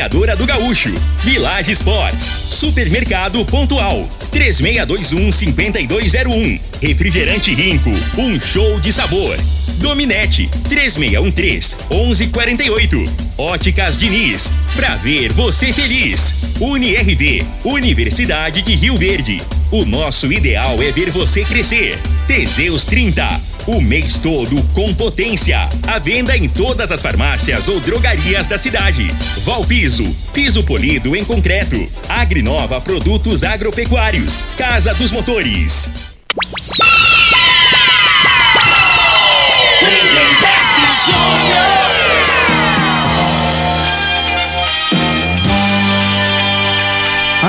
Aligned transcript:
Torneadora 0.00 0.34
do 0.34 0.46
Gaúcho, 0.46 0.94
Village 1.22 1.72
Sports, 1.72 2.24
Supermercado 2.24 3.44
Pontual, 3.44 4.08
3621-5201, 4.32 6.58
Refrigerante 6.80 7.54
Rinco, 7.54 7.90
um 8.16 8.40
show 8.40 8.80
de 8.80 8.94
sabor. 8.94 9.36
Dominete, 9.76 10.48
3613-1148, 10.70 13.06
Óticas 13.36 13.98
Diniz, 13.98 14.54
pra 14.74 14.96
ver 14.96 15.34
você 15.34 15.70
feliz. 15.70 16.36
UniRV, 16.58 17.44
Universidade 17.64 18.62
de 18.62 18.74
Rio 18.76 18.96
Verde. 18.96 19.42
O 19.72 19.84
nosso 19.84 20.32
ideal 20.32 20.82
é 20.82 20.90
ver 20.90 21.10
você 21.10 21.44
crescer. 21.44 21.96
Teseus 22.26 22.84
30, 22.84 23.40
o 23.68 23.80
mês 23.80 24.18
todo 24.18 24.60
com 24.74 24.92
potência. 24.92 25.60
À 25.86 25.96
venda 25.96 26.36
em 26.36 26.48
todas 26.48 26.90
as 26.90 27.00
farmácias 27.00 27.68
ou 27.68 27.78
drogarias 27.78 28.48
da 28.48 28.58
cidade. 28.58 29.06
Valpiso, 29.44 30.04
piso 30.34 30.64
polido 30.64 31.14
em 31.14 31.24
concreto. 31.24 31.86
Agrinova 32.08 32.80
Produtos 32.80 33.44
Agropecuários. 33.44 34.44
Casa 34.58 34.92
dos 34.92 35.12
Motores. 35.12 35.88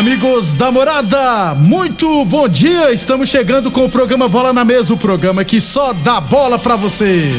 Amigos 0.02 0.54
da 0.54 0.72
morada, 0.72 1.54
muito 1.54 2.26
bom 2.26 2.48
dia! 2.50 2.92
Estamos 2.92 3.30
chegando 3.30 3.70
com 3.70 3.86
o 3.86 3.90
programa 3.90 4.28
Bola 4.28 4.52
na 4.52 4.66
Mesa 4.66 4.96
o 4.96 4.98
programa 4.98 5.46
que 5.46 5.62
só 5.62 5.94
dá 5.94 6.20
bola 6.20 6.58
pra 6.58 6.76
você. 6.76 7.32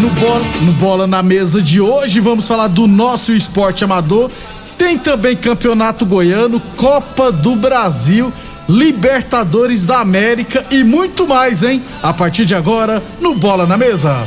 No 0.00 0.08
bola, 0.08 0.44
no 0.62 0.72
bola 0.72 1.06
na 1.06 1.22
Mesa 1.22 1.60
de 1.60 1.78
hoje, 1.78 2.20
vamos 2.20 2.48
falar 2.48 2.68
do 2.68 2.86
nosso 2.86 3.34
esporte 3.34 3.84
amador. 3.84 4.30
Tem 4.78 4.96
também 4.96 5.36
Campeonato 5.36 6.06
Goiano, 6.06 6.58
Copa 6.74 7.30
do 7.30 7.54
Brasil, 7.54 8.32
Libertadores 8.66 9.84
da 9.84 10.00
América 10.00 10.64
e 10.70 10.82
muito 10.84 11.28
mais, 11.28 11.62
hein? 11.62 11.82
A 12.02 12.14
partir 12.14 12.46
de 12.46 12.54
agora, 12.54 13.02
no 13.20 13.34
Bola 13.34 13.66
na 13.66 13.76
Mesa. 13.76 14.26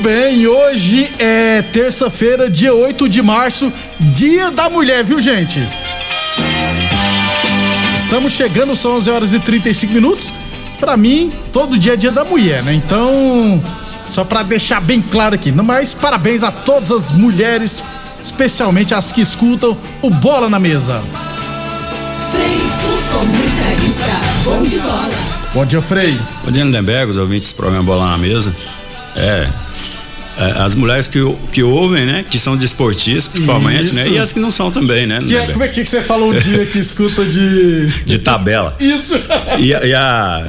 Bem, 0.00 0.46
hoje 0.46 1.10
é 1.18 1.60
terça-feira, 1.60 2.48
dia 2.48 2.72
8 2.74 3.08
de 3.08 3.20
março, 3.20 3.70
dia 3.98 4.50
da 4.50 4.70
mulher, 4.70 5.04
viu 5.04 5.20
gente? 5.20 5.60
Estamos 7.94 8.32
chegando, 8.32 8.74
são 8.74 8.96
11 8.96 9.10
horas 9.10 9.32
e 9.34 9.38
35 9.38 9.92
minutos. 9.92 10.32
Pra 10.78 10.96
mim, 10.96 11.30
todo 11.52 11.78
dia 11.78 11.92
é 11.92 11.96
dia 11.96 12.10
da 12.10 12.24
mulher, 12.24 12.62
né? 12.62 12.72
Então, 12.72 13.62
só 14.08 14.24
pra 14.24 14.42
deixar 14.42 14.80
bem 14.80 15.02
claro 15.02 15.34
aqui, 15.34 15.52
mas 15.52 15.92
parabéns 15.92 16.42
a 16.42 16.50
todas 16.50 16.90
as 16.90 17.12
mulheres, 17.12 17.82
especialmente 18.24 18.94
as 18.94 19.12
que 19.12 19.20
escutam 19.20 19.76
o 20.00 20.08
Bola 20.08 20.48
na 20.48 20.58
Mesa. 20.58 21.02
Frei, 22.30 22.56
o. 22.56 23.00
Bom. 24.44 24.60
Bom 25.52 25.66
dia, 25.66 25.82
Frei. 25.82 26.18
Bom 26.42 26.50
dia, 26.50 26.64
Lindenberg, 26.64 27.10
os 27.10 27.18
ouvintes 27.18 27.52
do 27.52 27.56
programa 27.56 27.84
Bola 27.84 28.10
na 28.12 28.18
Mesa. 28.18 28.54
É, 29.16 29.46
as 30.64 30.74
mulheres 30.74 31.06
que, 31.08 31.18
que 31.52 31.62
ouvem, 31.62 32.06
né? 32.06 32.24
Que 32.28 32.38
são 32.38 32.56
desportistas, 32.56 33.28
principalmente, 33.28 33.94
né? 33.94 34.02
Isso. 34.02 34.10
E 34.12 34.18
as 34.18 34.32
que 34.32 34.40
não 34.40 34.50
são 34.50 34.70
também, 34.70 35.06
né? 35.06 35.18
Que 35.18 35.24
é, 35.24 35.40
Lindenberg? 35.40 35.52
como 35.52 35.64
é 35.64 35.68
que 35.68 35.84
você 35.84 36.00
falou 36.02 36.30
um 36.32 36.38
dia 36.38 36.64
que 36.66 36.78
escuta 36.78 37.24
de. 37.24 37.86
De 38.06 38.18
tabela. 38.18 38.74
Isso! 38.80 39.18
E, 39.58 39.74
a- 39.74 39.84
e 39.86 39.94
a, 39.94 40.46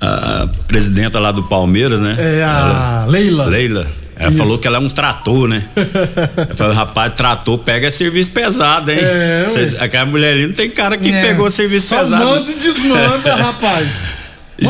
a 0.00 0.48
presidenta 0.66 1.18
lá 1.18 1.32
do 1.32 1.42
Palmeiras, 1.42 2.00
né? 2.00 2.16
É 2.18 2.42
a 2.44 3.06
Leila. 3.08 3.46
Leila. 3.46 3.86
Ela 4.18 4.30
Isso. 4.30 4.38
falou 4.38 4.56
que 4.58 4.66
ela 4.66 4.78
é 4.78 4.80
um 4.80 4.88
trator, 4.88 5.46
né? 5.46 5.62
Ela 5.76 6.54
falou, 6.56 6.72
rapaz, 6.72 7.14
trator 7.14 7.58
pega 7.58 7.90
serviço 7.90 8.30
pesado, 8.30 8.90
hein? 8.90 8.98
É. 8.98 9.44
Cês- 9.46 9.74
aquela 9.74 10.06
mulher 10.06 10.32
ali 10.32 10.46
não 10.46 10.54
tem 10.54 10.70
cara 10.70 10.96
que 10.96 11.10
É. 11.12 11.20
pegou 11.20 11.50
serviço 11.50 11.88
Só 11.88 11.98
pesado. 11.98 12.24
manda 12.24 12.50
e 12.50 12.54
desmanda, 12.54 13.34
rapaz. 13.36 14.06
E 14.58 14.64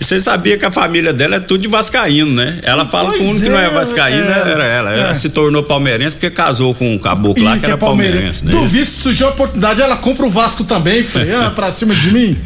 você 0.00 0.20
sabia 0.20 0.56
que 0.56 0.64
a 0.64 0.70
família 0.70 1.12
dela 1.12 1.36
é 1.36 1.40
tudo 1.40 1.62
de 1.62 1.68
vascaíno, 1.68 2.30
né? 2.32 2.60
Ela 2.62 2.86
fala 2.86 3.10
que 3.10 3.16
o 3.16 3.18
Pois 3.18 3.28
único 3.30 3.42
que 3.44 3.48
não 3.50 3.58
é 3.58 3.64
é, 3.66 3.70
vascaíno 3.70 4.22
é. 4.30 4.50
era 4.52 4.64
ela. 4.64 4.94
É. 4.94 5.00
Ela 5.00 5.14
se 5.14 5.30
tornou 5.30 5.62
palmeirense 5.64 6.14
porque 6.14 6.30
casou 6.30 6.74
com 6.74 6.94
um 6.94 6.98
caboclo 6.98 7.42
lá 7.42 7.58
que 7.58 7.64
era 7.66 7.76
palmeirense, 7.76 8.44
né? 8.44 8.52
Duvido 8.52 8.86
se 8.86 9.00
surgiu 9.02 9.26
a 9.26 9.30
oportunidade, 9.30 9.82
ela 9.82 9.96
compra 9.96 10.24
o 10.26 10.30
Vasco 10.30 10.62
também, 10.64 11.02
filho. 11.02 11.36
Ah, 11.40 11.50
pra 11.50 11.70
cima 11.72 11.94
de 11.94 12.12
mim. 12.12 12.38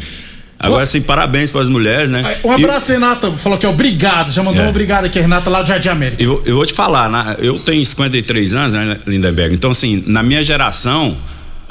Agora, 0.59 0.81
assim, 0.81 0.99
parabéns 1.01 1.51
para 1.51 1.61
as 1.61 1.69
mulheres, 1.69 2.09
né? 2.09 2.23
Um 2.43 2.51
abraço, 2.51 2.91
Renata. 2.91 3.29
Falou 3.33 3.59
que 3.59 3.65
é 3.67 3.69
obrigado. 3.69 4.33
Já 4.33 4.43
mandou 4.43 4.63
É. 4.63 4.65
um 4.65 4.69
obrigado 4.69 5.05
aqui, 5.05 5.19
Renata, 5.19 5.51
lá 5.51 5.61
do 5.61 5.67
Jardim 5.67 5.89
América. 5.89 6.19
E 6.19 6.25
Eu, 6.25 6.41
eu 6.47 6.55
vou 6.55 6.65
te 6.65 6.73
falar, 6.73 7.07
na- 7.11 7.35
eu 7.37 7.59
tenho 7.59 7.85
53 7.85 8.55
anos, 8.55 8.73
né, 8.73 8.97
Lindenberg? 9.05 9.53
Então, 9.53 9.69
assim, 9.69 10.03
na 10.07 10.23
minha 10.23 10.41
geração, 10.41 11.15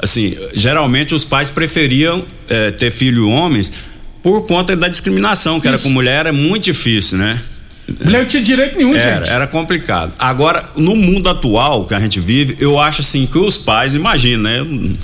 assim, 0.01 0.37
geralmente 0.53 1.13
os 1.13 1.25
pais 1.25 1.49
preferiam 1.51 2.23
eh, 2.49 2.71
ter 2.71 2.89
filho 2.89 3.27
homens 3.29 3.73
por 4.21 4.45
conta 4.47 4.75
da 4.75 4.87
discriminação, 4.87 5.59
que 5.59 5.67
era 5.67 5.75
Isso. 5.75 5.85
com 5.85 5.91
mulher, 5.91 6.19
era 6.19 6.33
muito 6.33 6.63
difícil, 6.63 7.17
né? 7.17 7.39
Mulher 8.03 8.19
não 8.19 8.25
tinha 8.25 8.43
direito 8.43 8.77
nenhum, 8.77 8.95
Era, 8.95 9.23
gente. 9.23 9.33
era 9.33 9.47
complicado. 9.47 10.13
Agora, 10.19 10.67
no 10.75 10.95
mundo 10.95 11.29
atual 11.29 11.85
que 11.85 11.93
a 11.93 11.99
gente 11.99 12.19
vive, 12.19 12.57
eu 12.59 12.77
acho 12.77 12.99
assim 12.99 13.25
que 13.25 13.37
os 13.37 13.57
pais, 13.57 13.95
imagina, 13.95 14.63
né? 14.63 14.95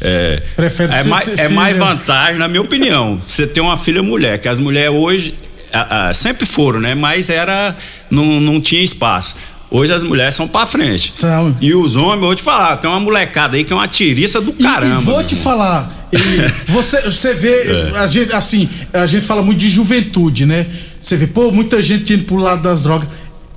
É, 0.00 0.42
Prefere 0.54 0.92
é, 0.92 1.02
ser 1.02 1.08
mais, 1.08 1.28
é 1.36 1.48
mais 1.48 1.76
vantagem, 1.76 2.38
na 2.38 2.46
minha 2.46 2.62
opinião, 2.62 3.20
você 3.26 3.46
ter 3.46 3.60
uma 3.60 3.76
filha 3.76 4.02
mulher, 4.02 4.38
que 4.38 4.48
as 4.48 4.60
mulheres 4.60 4.92
hoje 4.92 5.34
ah, 5.72 6.08
ah, 6.08 6.14
sempre 6.14 6.46
foram, 6.46 6.80
né? 6.80 6.94
Mas 6.94 7.28
era. 7.28 7.76
Não, 8.10 8.24
não 8.40 8.60
tinha 8.60 8.82
espaço. 8.82 9.36
Hoje 9.70 9.92
as 9.92 10.02
mulheres 10.02 10.34
são 10.34 10.48
pra 10.48 10.66
frente. 10.66 11.12
São. 11.14 11.54
E 11.60 11.74
os 11.74 11.94
homens, 11.96 12.20
vou 12.20 12.34
te 12.34 12.42
falar, 12.42 12.76
tem 12.78 12.88
uma 12.90 12.98
molecada 13.00 13.56
aí 13.56 13.64
que 13.64 13.72
é 13.72 13.76
uma 13.76 13.86
tiriça 13.88 14.40
do 14.40 14.50
E- 14.58 14.62
caramba. 14.62 15.02
E, 15.02 15.04
vou 15.04 15.16
meu 15.18 15.26
te 15.26 15.36
falar, 15.36 16.08
e 16.12 16.16
você, 16.72 17.02
você 17.02 17.34
vê, 17.34 17.52
É. 17.94 17.98
a 17.98 18.06
gente, 18.06 18.32
assim, 18.32 18.68
a 18.92 19.04
gente 19.04 19.26
fala 19.26 19.42
muito 19.42 19.58
de 19.58 19.68
juventude, 19.68 20.46
né? 20.46 20.66
Você 21.00 21.16
vê, 21.16 21.26
pô, 21.26 21.50
muita 21.50 21.82
gente 21.82 22.14
indo 22.14 22.24
pro 22.24 22.36
lado 22.36 22.62
das 22.62 22.82
drogas. 22.82 23.08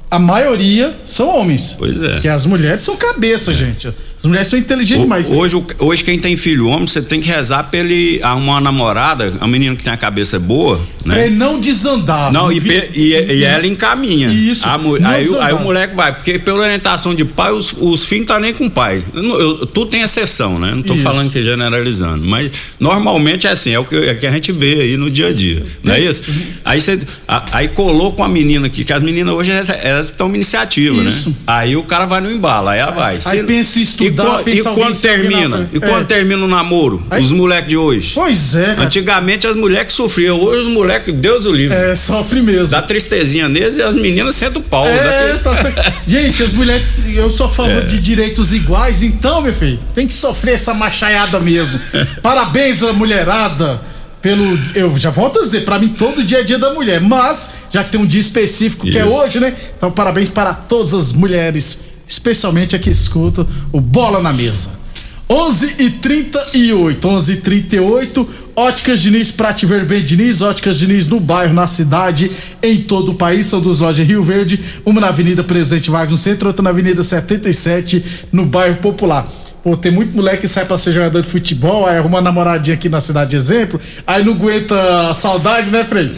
A 0.09 0.19
maioria 0.19 0.93
são 1.05 1.29
homens. 1.29 1.75
Pois 1.79 2.01
é. 2.01 2.13
Porque 2.15 2.27
as 2.27 2.45
mulheres 2.45 2.81
são 2.81 2.97
cabeça, 2.97 3.53
gente. 3.53 3.87
As 4.23 4.27
mulheres 4.27 4.47
são 4.49 4.59
inteligentes 4.59 5.01
demais. 5.03 5.29
Hoje, 5.31 5.63
hoje, 5.79 6.03
quem 6.03 6.19
tem 6.19 6.37
filho 6.37 6.67
homem, 6.67 6.85
você 6.85 7.01
tem 7.01 7.19
que 7.19 7.27
rezar 7.27 7.63
pra 7.63 7.79
ele 7.79 8.19
arrumar 8.21 8.53
uma 8.53 8.61
namorada, 8.61 9.33
uma 9.37 9.47
menina 9.47 9.75
que 9.75 9.83
tem 9.83 9.91
a 9.91 9.97
cabeça 9.97 10.37
boa, 10.37 10.79
né? 11.03 11.15
Pra 11.15 11.25
ele 11.25 11.35
não 11.35 11.59
desandar. 11.59 12.31
Não, 12.31 12.51
e, 12.51 12.61
pe- 12.61 12.91
e- 12.93 13.15
e 13.33 13.43
ela 13.43 13.65
encaminha. 13.65 14.27
Isso, 14.29 14.63
A 14.67 14.75
aí, 15.09 15.25
aí 15.41 15.53
o 15.53 15.59
moleque 15.59 15.95
vai, 15.95 16.13
porque 16.15 16.37
pela 16.37 16.59
orientação 16.59 17.15
de 17.15 17.25
pai, 17.25 17.51
os, 17.51 17.75
os 17.79 18.05
filhos 18.05 18.27
não 18.27 18.35
tá 18.35 18.39
nem 18.39 18.53
com 18.53 18.67
o 18.67 18.69
pai. 18.69 19.03
Eu 19.13 19.41
eu- 19.41 19.65
tudo 19.65 19.89
tem 19.89 20.01
exceção, 20.03 20.59
né? 20.59 20.71
Não 20.75 20.83
tô 20.83 20.93
Isso. 20.93 21.01
falando 21.03 21.31
que 21.31 21.39
é 21.39 21.41
generalizando, 21.41 22.23
mas 22.23 22.51
normalmente 22.79 23.47
é 23.47 23.51
assim, 23.51 23.71
é 23.71 23.79
o 23.79 23.85
que, 23.85 23.95
é 23.95 24.13
que 24.13 24.27
a 24.27 24.31
gente 24.31 24.51
vê 24.51 24.81
aí 24.81 24.97
no 24.97 25.09
dia 25.09 25.27
a 25.29 25.33
dia, 25.33 25.63
não 25.83 25.93
é 25.95 25.99
isso? 25.99 26.21
Aí 26.63 26.79
você 26.79 26.99
a- 27.27 27.43
aí 27.53 27.67
colou 27.69 28.11
com 28.11 28.23
a 28.23 28.27
menina 28.29 28.67
aqui, 28.67 28.83
que 28.83 28.93
as 28.93 29.01
meninas 29.01 29.33
hoje 29.33 29.51
elas, 29.51 30.09
estão 30.09 30.27
iniciativa, 30.33 31.01
Isso. 31.03 31.29
né? 31.29 31.35
Aí 31.47 31.75
o 31.75 31.81
cara 31.83 32.05
vai 32.05 32.21
no 32.21 32.31
embalo, 32.31 32.67
aí 32.69 32.79
ela 32.79 32.91
vai. 32.91 33.15
Aí 33.15 33.21
Se- 33.21 33.43
pensa 33.43 33.79
em 33.79 33.83
quan- 34.15 34.43
e 34.45 34.61
quando 34.61 34.99
termina? 35.01 35.69
E 35.73 35.79
quando 35.79 36.01
É. 36.01 36.05
termina 36.05 36.43
o 36.43 36.47
namoro? 36.47 37.03
Aí- 37.09 37.21
Os 37.21 37.31
moleques 37.31 37.69
de 37.69 37.77
hoje. 37.77 38.11
Pois 38.15 38.55
é, 38.55 38.65
cara. 38.65 38.83
Antigamente 38.83 39.47
as 39.47 39.55
mulheres 39.55 39.93
sofriam, 39.93 40.39
hoje 40.39 40.67
os 40.67 40.73
moleques, 40.73 41.13
Deus 41.13 41.45
o 41.45 41.51
livre. 41.51 41.75
É, 41.75 41.95
sofre 41.95 42.41
mesmo. 42.41 42.67
Dá 42.69 42.81
tristezinha 42.81 43.47
neles 43.49 43.77
e 43.77 43.81
as 43.81 43.95
meninas 43.95 44.35
sentam 44.35 44.61
o 44.61 44.65
pau. 44.65 44.87
É, 44.87 45.33
tá. 45.35 45.53
Gente, 46.07 46.43
as 46.43 46.53
mulheres, 46.53 46.83
eu 47.13 47.29
sou 47.29 47.45
a 47.45 47.49
favor 47.49 47.71
É. 47.71 47.81
de 47.81 47.99
direitos 47.99 48.53
iguais, 48.53 49.03
então, 49.03 49.41
meu 49.41 49.53
filho, 49.53 49.79
tem 49.93 50.07
que 50.07 50.13
sofrer 50.13 50.55
essa 50.55 50.73
machaiada 50.73 51.39
mesmo. 51.39 51.79
Parabéns 52.21 52.83
à 52.83 52.93
mulherada 52.93 53.81
pelo. 54.21 54.57
Eu 54.75 54.97
já 54.97 55.09
volto 55.09 55.39
a 55.39 55.41
dizer, 55.43 55.61
pra 55.65 55.79
mim 55.79 55.89
todo 55.89 56.23
dia 56.23 56.39
é 56.39 56.43
dia 56.43 56.59
da 56.59 56.73
mulher, 56.73 57.01
mas, 57.01 57.51
já 57.71 57.83
que 57.83 57.91
tem 57.91 57.99
um 58.01 58.05
dia 58.05 58.21
específico 58.21 58.85
que 58.85 58.97
é 58.97 59.01
Isso. 59.07 59.09
hoje, 59.17 59.39
né? 59.39 59.53
Então, 59.77 59.91
parabéns 59.91 60.29
para 60.29 60.53
todas 60.53 60.93
as 60.93 61.11
mulheres, 61.13 61.79
especialmente 62.11 62.75
a 62.75 62.79
que 62.79 62.89
escutam 62.89 63.47
o 63.71 63.79
Bola 63.79 64.21
na 64.21 64.33
Mesa. 64.33 64.81
11 65.29 65.75
e 65.79 65.89
38, 65.89 67.07
11 67.07 67.31
e 67.31 67.35
38, 67.37 68.29
Óticas 68.53 69.01
Diniz, 69.01 69.31
Prate 69.31 69.65
Ver 69.65 69.85
bem 69.85 70.03
Diniz, 70.03 70.41
Óticas 70.41 70.77
Diniz 70.77 71.07
no 71.07 71.21
bairro, 71.21 71.53
na 71.53 71.69
cidade, 71.69 72.29
em 72.61 72.81
todo 72.81 73.13
o 73.13 73.15
país, 73.15 73.45
são 73.45 73.61
duas 73.61 73.79
lojas 73.79 74.05
em 74.05 74.09
Rio 74.09 74.21
Verde, 74.21 74.59
uma 74.85 74.99
na 74.99 75.07
Avenida 75.07 75.41
Presidente 75.41 75.89
Vargas 75.89 76.11
no 76.11 76.17
centro, 76.17 76.49
outra 76.49 76.61
na 76.61 76.69
Avenida 76.69 77.01
77, 77.01 78.03
no 78.29 78.45
bairro 78.45 78.75
Popular. 78.77 79.25
Pô, 79.63 79.77
tem 79.77 79.91
muito 79.91 80.13
moleque 80.13 80.41
que 80.41 80.47
sai 80.49 80.65
pra 80.65 80.77
ser 80.77 80.91
jogador 80.91 81.21
de 81.21 81.29
futebol, 81.29 81.85
aí 81.87 81.97
arruma 81.97 82.17
uma 82.17 82.21
namoradinha 82.21 82.73
aqui 82.73 82.89
na 82.89 82.99
cidade 82.99 83.29
de 83.29 83.37
exemplo, 83.37 83.79
aí 84.05 84.25
não 84.25 84.33
aguenta 84.33 85.09
a 85.09 85.13
saudade, 85.13 85.71
né, 85.71 85.85
Frei? 85.85 86.11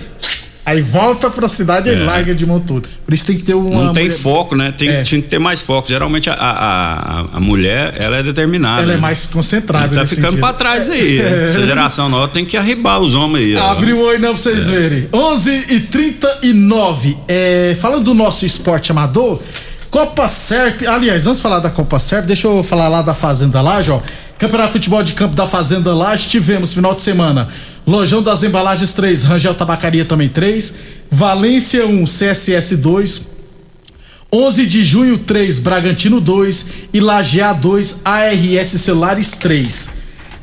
Aí 0.66 0.82
volta 0.82 1.30
pra 1.30 1.50
cidade 1.50 1.90
e 1.90 1.94
É. 1.94 1.98
larga 1.98 2.34
de 2.34 2.46
mão 2.46 2.58
tudo. 2.60 2.88
Por 3.06 3.14
isso 3.14 3.26
tem 3.26 3.36
que 3.36 3.44
ter 3.44 3.54
uma. 3.54 3.84
Não 3.86 3.94
tem 3.94 4.06
mulher- 4.06 4.18
foco, 4.18 4.56
né? 4.56 4.74
Tem, 4.78 4.88
É. 4.88 5.02
tinha 5.02 5.22
que 5.22 5.28
ter 5.28 5.38
mais 5.40 5.62
foco. 5.62 5.90
Geralmente 5.90 6.30
a, 6.30 6.34
a, 6.36 7.20
a- 7.34 7.40
mulher, 7.42 7.96
ela 8.02 8.16
é 8.18 8.24
determinada. 8.24 8.82
Ela 8.84 8.94
é 8.94 8.96
né? 8.96 9.02
mais 9.02 9.28
concentrada. 9.28 9.94
Tá 9.94 10.02
nesse 10.02 10.16
ficando 10.16 10.32
sentido. 10.32 10.42
pra 10.42 10.54
trás 10.54 10.90
aí. 10.90 11.20
É. 11.20 11.44
Essa 11.44 11.66
geração 11.66 12.08
nova 12.08 12.30
tem 12.30 12.46
que 12.46 12.56
arribar 12.56 13.00
os 13.00 13.14
homens 13.14 13.44
aí. 13.46 13.56
ó. 13.58 13.72
Abre 13.72 13.92
o 13.92 14.00
olho, 14.00 14.20
né, 14.20 14.30
pra 14.30 14.38
vocês 14.38 14.68
verem. 14.68 15.10
11 15.12 15.66
e 15.70 15.80
39. 15.82 17.18
É, 17.28 17.76
falando 17.82 18.06
do 18.06 18.14
nosso 18.14 18.46
esporte 18.46 18.92
amador, 18.92 19.40
Copa 19.90 20.28
Serp. 20.28 20.84
Aliás, 20.88 21.28
antes 21.28 21.38
de 21.40 21.44
falar 21.44 21.60
da 21.60 21.70
Copa 21.70 22.00
Serp, 22.00 22.26
deixa 22.26 22.48
eu 22.48 22.64
falar 22.64 22.88
lá 22.88 23.02
da 23.02 23.14
Fazenda 23.14 23.62
Laje, 23.62 23.92
ó. 23.92 24.00
Campeonato 24.44 24.74
Futebol 24.74 25.02
de 25.02 25.14
Campo 25.14 25.38
da 25.38 25.48
Fazenda 25.48 25.94
Laje, 25.94 26.28
tivemos 26.28 26.74
final 26.74 26.94
de 26.94 27.02
semana. 27.02 27.48
Lojão 27.88 28.22
das 28.22 28.44
Embalagens 28.44 28.94
3, 28.94 29.24
Rangel 29.24 29.54
Tabacaria 29.54 30.04
também 30.04 30.28
3, 30.28 30.74
Valência 31.10 31.88
1, 31.88 32.04
CSS 32.04 32.76
2, 32.76 33.28
11 34.30 34.66
de 34.66 34.84
junho 34.84 35.18
3, 35.18 35.60
Bragantino 35.60 36.20
2 36.20 36.70
e 36.94 37.00
Lajear 37.00 37.58
2, 37.58 38.02
ARS 38.04 38.68
Celulares 38.82 39.32
3. 39.32 39.90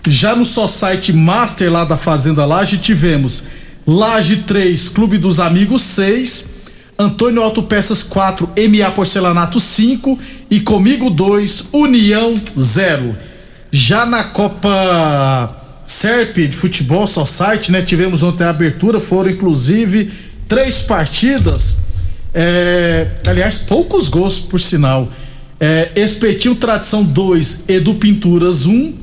Já 0.08 0.35
no 0.35 0.47
só 0.47 0.67
site 0.67 1.12
Master 1.12 1.70
lá 1.70 1.85
da 1.85 1.99
Fazenda 1.99 2.47
Laje 2.47 2.79
tivemos 2.79 3.44
Laje 3.87 4.44
3, 4.47 4.88
Clube 4.88 5.19
dos 5.19 5.38
Amigos 5.38 5.82
6, 5.82 6.47
Antônio 6.99 7.43
Autopeças 7.43 8.02
4, 8.02 8.49
MA 8.56 8.91
Porcelanato 8.93 9.61
5 9.61 10.19
e 10.50 10.58
Comigo 10.58 11.11
2, 11.11 11.69
União 11.75 12.32
0. 12.58 13.29
Já 13.73 14.05
na 14.05 14.25
Copa 14.25 15.57
Serp 15.87 16.37
de 16.37 16.53
futebol 16.53 17.07
só 17.07 17.25
site, 17.25 17.73
né? 17.73 17.83
Tivemos 17.83 18.23
ontem 18.23 18.45
a 18.45 18.51
abertura, 18.51 19.01
foram 19.01 19.31
inclusive 19.31 20.11
três 20.49 20.83
partidas. 20.83 21.79
É, 22.33 23.09
aliás, 23.27 23.59
poucos 23.59 24.09
gols, 24.09 24.39
por 24.39 24.61
sinal. 24.61 25.09
É, 25.59 25.91
Espetinho 25.95 26.55
Tradição 26.55 27.03
2, 27.05 27.65
Edu 27.69 27.95
Pinturas 27.95 28.67
1, 28.67 28.95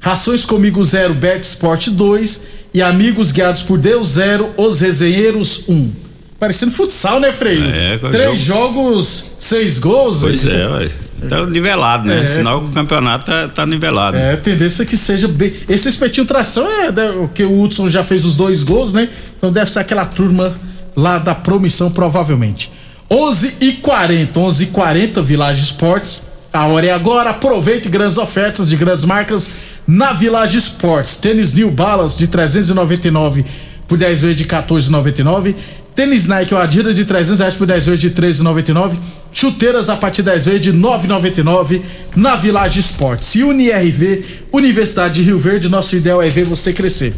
Rações 0.00 0.44
Comigo 0.44 0.82
0, 0.84 1.14
Bet 1.14 1.44
Sport 1.44 1.88
2 1.88 2.42
e 2.72 2.80
Amigos 2.80 3.32
Guiados 3.32 3.62
por 3.62 3.78
Deus 3.78 4.10
0, 4.10 4.50
Os 4.56 4.80
Resenheiros 4.80 5.64
1. 5.68 5.90
Parecendo 6.38 6.72
futsal, 6.72 7.18
né, 7.18 7.32
Freio? 7.32 7.64
É, 7.64 7.98
Três 7.98 8.40
jogos, 8.40 9.32
seis 9.40 9.78
gols. 9.78 10.20
Pois 10.20 10.44
é, 10.46 10.68
ué. 10.68 10.90
Tá 11.26 11.46
nivelado, 11.46 12.08
né? 12.08 12.22
É. 12.22 12.26
Sinal 12.26 12.60
que 12.62 12.70
o 12.70 12.72
campeonato 12.72 13.26
tá, 13.26 13.48
tá 13.48 13.66
nivelado. 13.66 14.16
É, 14.16 14.32
a 14.32 14.36
tendência 14.36 14.82
é 14.82 14.86
que 14.86 14.96
seja 14.96 15.28
bem. 15.28 15.52
Esse 15.68 15.88
espetinho 15.88 16.26
tração 16.26 16.66
é 16.66 16.90
né, 16.90 17.10
o 17.10 17.28
que 17.28 17.44
o 17.44 17.60
Hudson 17.60 17.88
já 17.88 18.02
fez 18.04 18.24
os 18.24 18.36
dois 18.36 18.62
gols, 18.62 18.92
né? 18.92 19.08
Então 19.36 19.52
deve 19.52 19.70
ser 19.70 19.80
aquela 19.80 20.04
turma 20.04 20.52
lá 20.94 21.18
da 21.18 21.34
promissão, 21.34 21.90
provavelmente. 21.90 22.70
11 23.10 23.56
e 23.60 23.72
40 23.72 24.38
11 24.40 24.64
e 24.64 24.66
40 24.68 25.22
Village 25.22 25.62
Esportes. 25.62 26.22
A 26.52 26.66
hora 26.66 26.86
é 26.86 26.90
agora. 26.90 27.30
Aproveite 27.30 27.88
grandes 27.88 28.18
ofertas 28.18 28.68
de 28.68 28.76
grandes 28.76 29.04
marcas 29.04 29.54
na 29.86 30.12
Village 30.12 30.58
Esportes. 30.58 31.16
Tênis 31.18 31.54
New 31.54 31.70
Balance 31.70 32.18
de 32.18 32.26
399 32.26 33.44
por 33.88 33.96
10 33.98 34.22
vezes 34.22 34.36
de 34.36 34.44
14,99. 34.44 35.54
Tênis 35.94 36.26
Nike 36.26 36.52
ou 36.52 36.60
Adidas 36.60 36.94
de 36.94 37.04
300 37.04 37.38
reais 37.38 37.56
por 37.56 37.66
10 37.66 37.86
vezes 37.86 38.00
de 38.00 38.10
13,99. 38.10 38.92
Chuteiras 39.32 39.88
a 39.88 39.96
partir 39.96 40.22
10 40.22 40.44
vezes 40.46 40.60
de 40.60 40.72
9,99 40.72 41.80
na 42.16 42.36
Village 42.36 42.80
Esportes. 42.80 43.34
E 43.34 43.42
UniRV, 43.42 44.22
Universidade 44.52 45.14
de 45.14 45.22
Rio 45.22 45.38
Verde, 45.38 45.68
nosso 45.68 45.96
ideal 45.96 46.22
é 46.22 46.28
ver 46.28 46.44
você 46.44 46.72
crescer. 46.72 47.14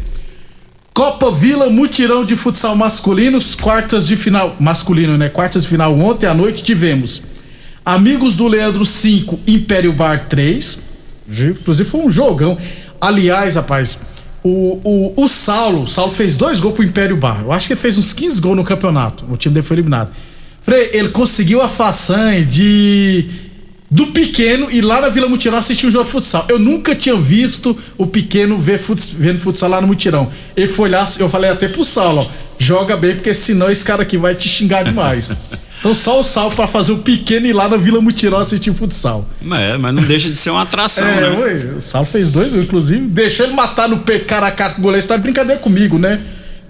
Copa 0.93 1.31
Vila 1.31 1.69
Mutirão 1.69 2.25
de 2.25 2.35
Futsal 2.35 2.75
Masculinos, 2.75 3.55
quartas 3.55 4.07
de 4.07 4.15
final. 4.15 4.55
Masculino, 4.59 5.17
né? 5.17 5.29
Quartas 5.29 5.63
de 5.63 5.69
final. 5.69 5.97
Ontem 5.97 6.27
à 6.27 6.33
noite 6.33 6.63
tivemos 6.63 7.21
Amigos 7.85 8.35
do 8.35 8.47
Leandro 8.47 8.85
5, 8.85 9.39
Império 9.47 9.93
Bar 9.93 10.27
3. 10.29 10.79
Inclusive 11.27 11.89
foi 11.89 12.01
um 12.01 12.11
jogão. 12.11 12.57
Aliás, 13.01 13.55
rapaz, 13.55 13.97
o, 14.43 14.79
o, 14.83 15.23
o 15.23 15.27
Saulo, 15.27 15.83
o 15.83 15.87
Saulo 15.87 16.11
fez 16.11 16.37
dois 16.37 16.59
gols 16.59 16.75
pro 16.75 16.83
Império 16.83 17.17
Bar. 17.17 17.41
Eu 17.43 17.51
acho 17.51 17.67
que 17.67 17.73
ele 17.73 17.79
fez 17.79 17.97
uns 17.97 18.13
15 18.13 18.39
gols 18.39 18.55
no 18.55 18.63
campeonato. 18.63 19.25
O 19.29 19.37
time 19.37 19.53
dele 19.53 19.65
foi 19.65 19.75
eliminado. 19.75 20.11
Frei, 20.61 20.89
ele 20.93 21.09
conseguiu 21.09 21.61
a 21.61 21.69
façanha 21.69 22.43
de 22.43 23.25
do 23.91 24.07
pequeno 24.07 24.69
ir 24.69 24.81
lá 24.81 25.01
na 25.01 25.09
Vila 25.09 25.27
Mutirão 25.27 25.57
assistir 25.57 25.87
um 25.87 25.89
jogo 25.89 26.05
de 26.05 26.11
futsal. 26.11 26.45
Eu 26.47 26.59
nunca 26.59 26.95
tinha 26.95 27.15
visto 27.15 27.75
o 27.97 28.05
pequeno 28.05 28.57
ver 28.59 28.77
futs, 28.77 29.09
vendo 29.09 29.39
futsal 29.39 29.69
lá 29.69 29.81
no 29.81 29.87
Mutirão. 29.87 30.29
Ele 30.55 30.67
foi 30.67 30.89
lá, 30.89 31.05
eu 31.17 31.27
falei 31.27 31.49
até 31.49 31.67
pro 31.67 31.83
Saulo, 31.83 32.21
ó, 32.21 32.25
joga 32.59 32.95
bem, 32.95 33.15
porque 33.15 33.33
senão 33.33 33.71
esse 33.71 33.83
cara 33.83 34.03
aqui 34.03 34.17
vai 34.17 34.35
te 34.35 34.47
xingar 34.47 34.83
demais. 34.83 35.31
Então 35.79 35.93
só 35.93 36.19
o 36.19 36.23
Saulo 36.23 36.53
pra 36.53 36.67
fazer 36.67 36.91
o 36.91 36.97
pequeno 36.97 37.47
ir 37.47 37.53
lá 37.53 37.69
na 37.69 37.77
Vila 37.77 38.01
Mutirão 38.01 38.37
assistir 38.39 38.73
futsal. 38.73 39.27
É, 39.51 39.77
mas 39.77 39.95
não 39.95 40.03
deixa 40.03 40.29
de 40.29 40.35
ser 40.35 40.49
uma 40.49 40.63
atração, 40.63 41.07
É, 41.07 41.21
né? 41.21 41.37
ué, 41.39 41.53
o 41.77 41.81
Saulo 41.81 42.05
fez 42.05 42.31
dois, 42.31 42.53
inclusive, 42.53 42.99
deixou 43.01 43.45
ele 43.45 43.55
matar 43.55 43.87
no 43.87 43.97
cara 44.27 44.47
a 44.47 44.51
cara 44.51 44.73
com 44.73 44.79
o 44.81 44.83
goleiro, 44.83 45.01
você 45.01 45.07
tá 45.07 45.15
de 45.15 45.23
brincadeira 45.23 45.61
comigo, 45.61 45.97
né? 45.97 46.19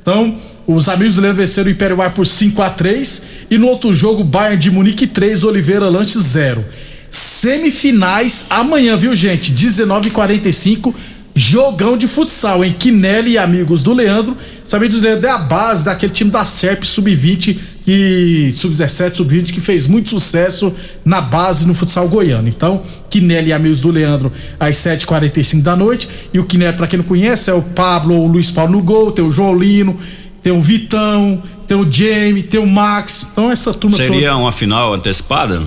Então, 0.02 0.38
os 0.68 0.88
amigos 0.88 1.16
do 1.16 1.22
Leandro 1.22 1.38
venceram 1.42 1.68
o 1.68 1.72
Império 1.72 1.98
Bar 1.98 2.12
por 2.12 2.26
5 2.28 2.62
a 2.62 2.70
3 2.70 3.24
e 3.50 3.58
no 3.58 3.68
outro 3.68 3.92
jogo, 3.92 4.24
Bayern 4.24 4.58
de 4.60 4.70
Munique 4.70 5.08
3, 5.08 5.44
Oliveira 5.44 5.90
Lanches 5.90 6.22
0. 6.22 6.64
Semifinais 7.10 8.46
amanhã, 8.52 8.96
viu, 8.96 9.16
gente? 9.16 9.52
19h45, 9.52 10.94
jogão 11.34 11.98
de 11.98 12.08
futsal, 12.08 12.64
em 12.64 12.74
Quinelli 12.74 13.32
e 13.32 13.38
amigos 13.40 13.82
do 13.82 13.94
Leandro. 13.94 14.38
Sabia 14.64 14.88
do 14.88 15.00
Leandro 15.00 15.26
é 15.26 15.32
a 15.32 15.38
base 15.40 15.86
daquele 15.86 16.14
time 16.14 16.30
da 16.30 16.46
SERP 16.46 16.84
Sub-20 16.84 17.58
e 17.92 18.54
Sub-17, 18.54 19.16
Sub-20 19.16 19.52
que 19.52 19.60
fez 19.60 19.88
muito 19.88 20.12
sucesso 20.12 20.72
na 21.04 21.20
base 21.22 21.66
no 21.68 21.74
futsal 21.74 22.08
goiano. 22.08 22.48
Então, 22.48 22.84
Quinelli 23.10 23.50
e 23.50 23.54
amigos 23.54 23.82
do 23.82 23.90
Leandro 23.90 24.32
às 24.60 24.78
7h45 24.78 25.64
da 25.64 25.76
noite. 25.76 26.08
E 26.32 26.38
o 26.38 26.46
Quinelli, 26.46 26.78
pra 26.78 26.86
quem 26.86 27.00
não 27.00 27.06
conhece, 27.06 27.50
é 27.50 27.54
o 27.54 27.64
Pablo 27.64 28.16
ou 28.16 28.26
o 28.26 28.32
Luiz 28.32 28.52
Paulo 28.52 28.74
no 28.74 28.84
gol, 28.84 29.12
tem 29.12 29.26
o 29.26 29.32
João 29.32 29.58
Lino, 29.58 29.98
tem 30.44 30.54
o 30.54 30.62
Vitão, 30.62 31.42
tem 31.68 31.76
o 31.76 31.92
Jamie, 31.92 32.44
tem 32.44 32.60
o 32.60 32.68
Max. 32.68 33.30
Então, 33.32 33.52
essa 33.52 33.74
turma 33.74 33.98
Seria 33.98 34.30
toda. 34.30 34.38
uma 34.38 34.52
final 34.52 34.94
antecipada? 34.94 35.60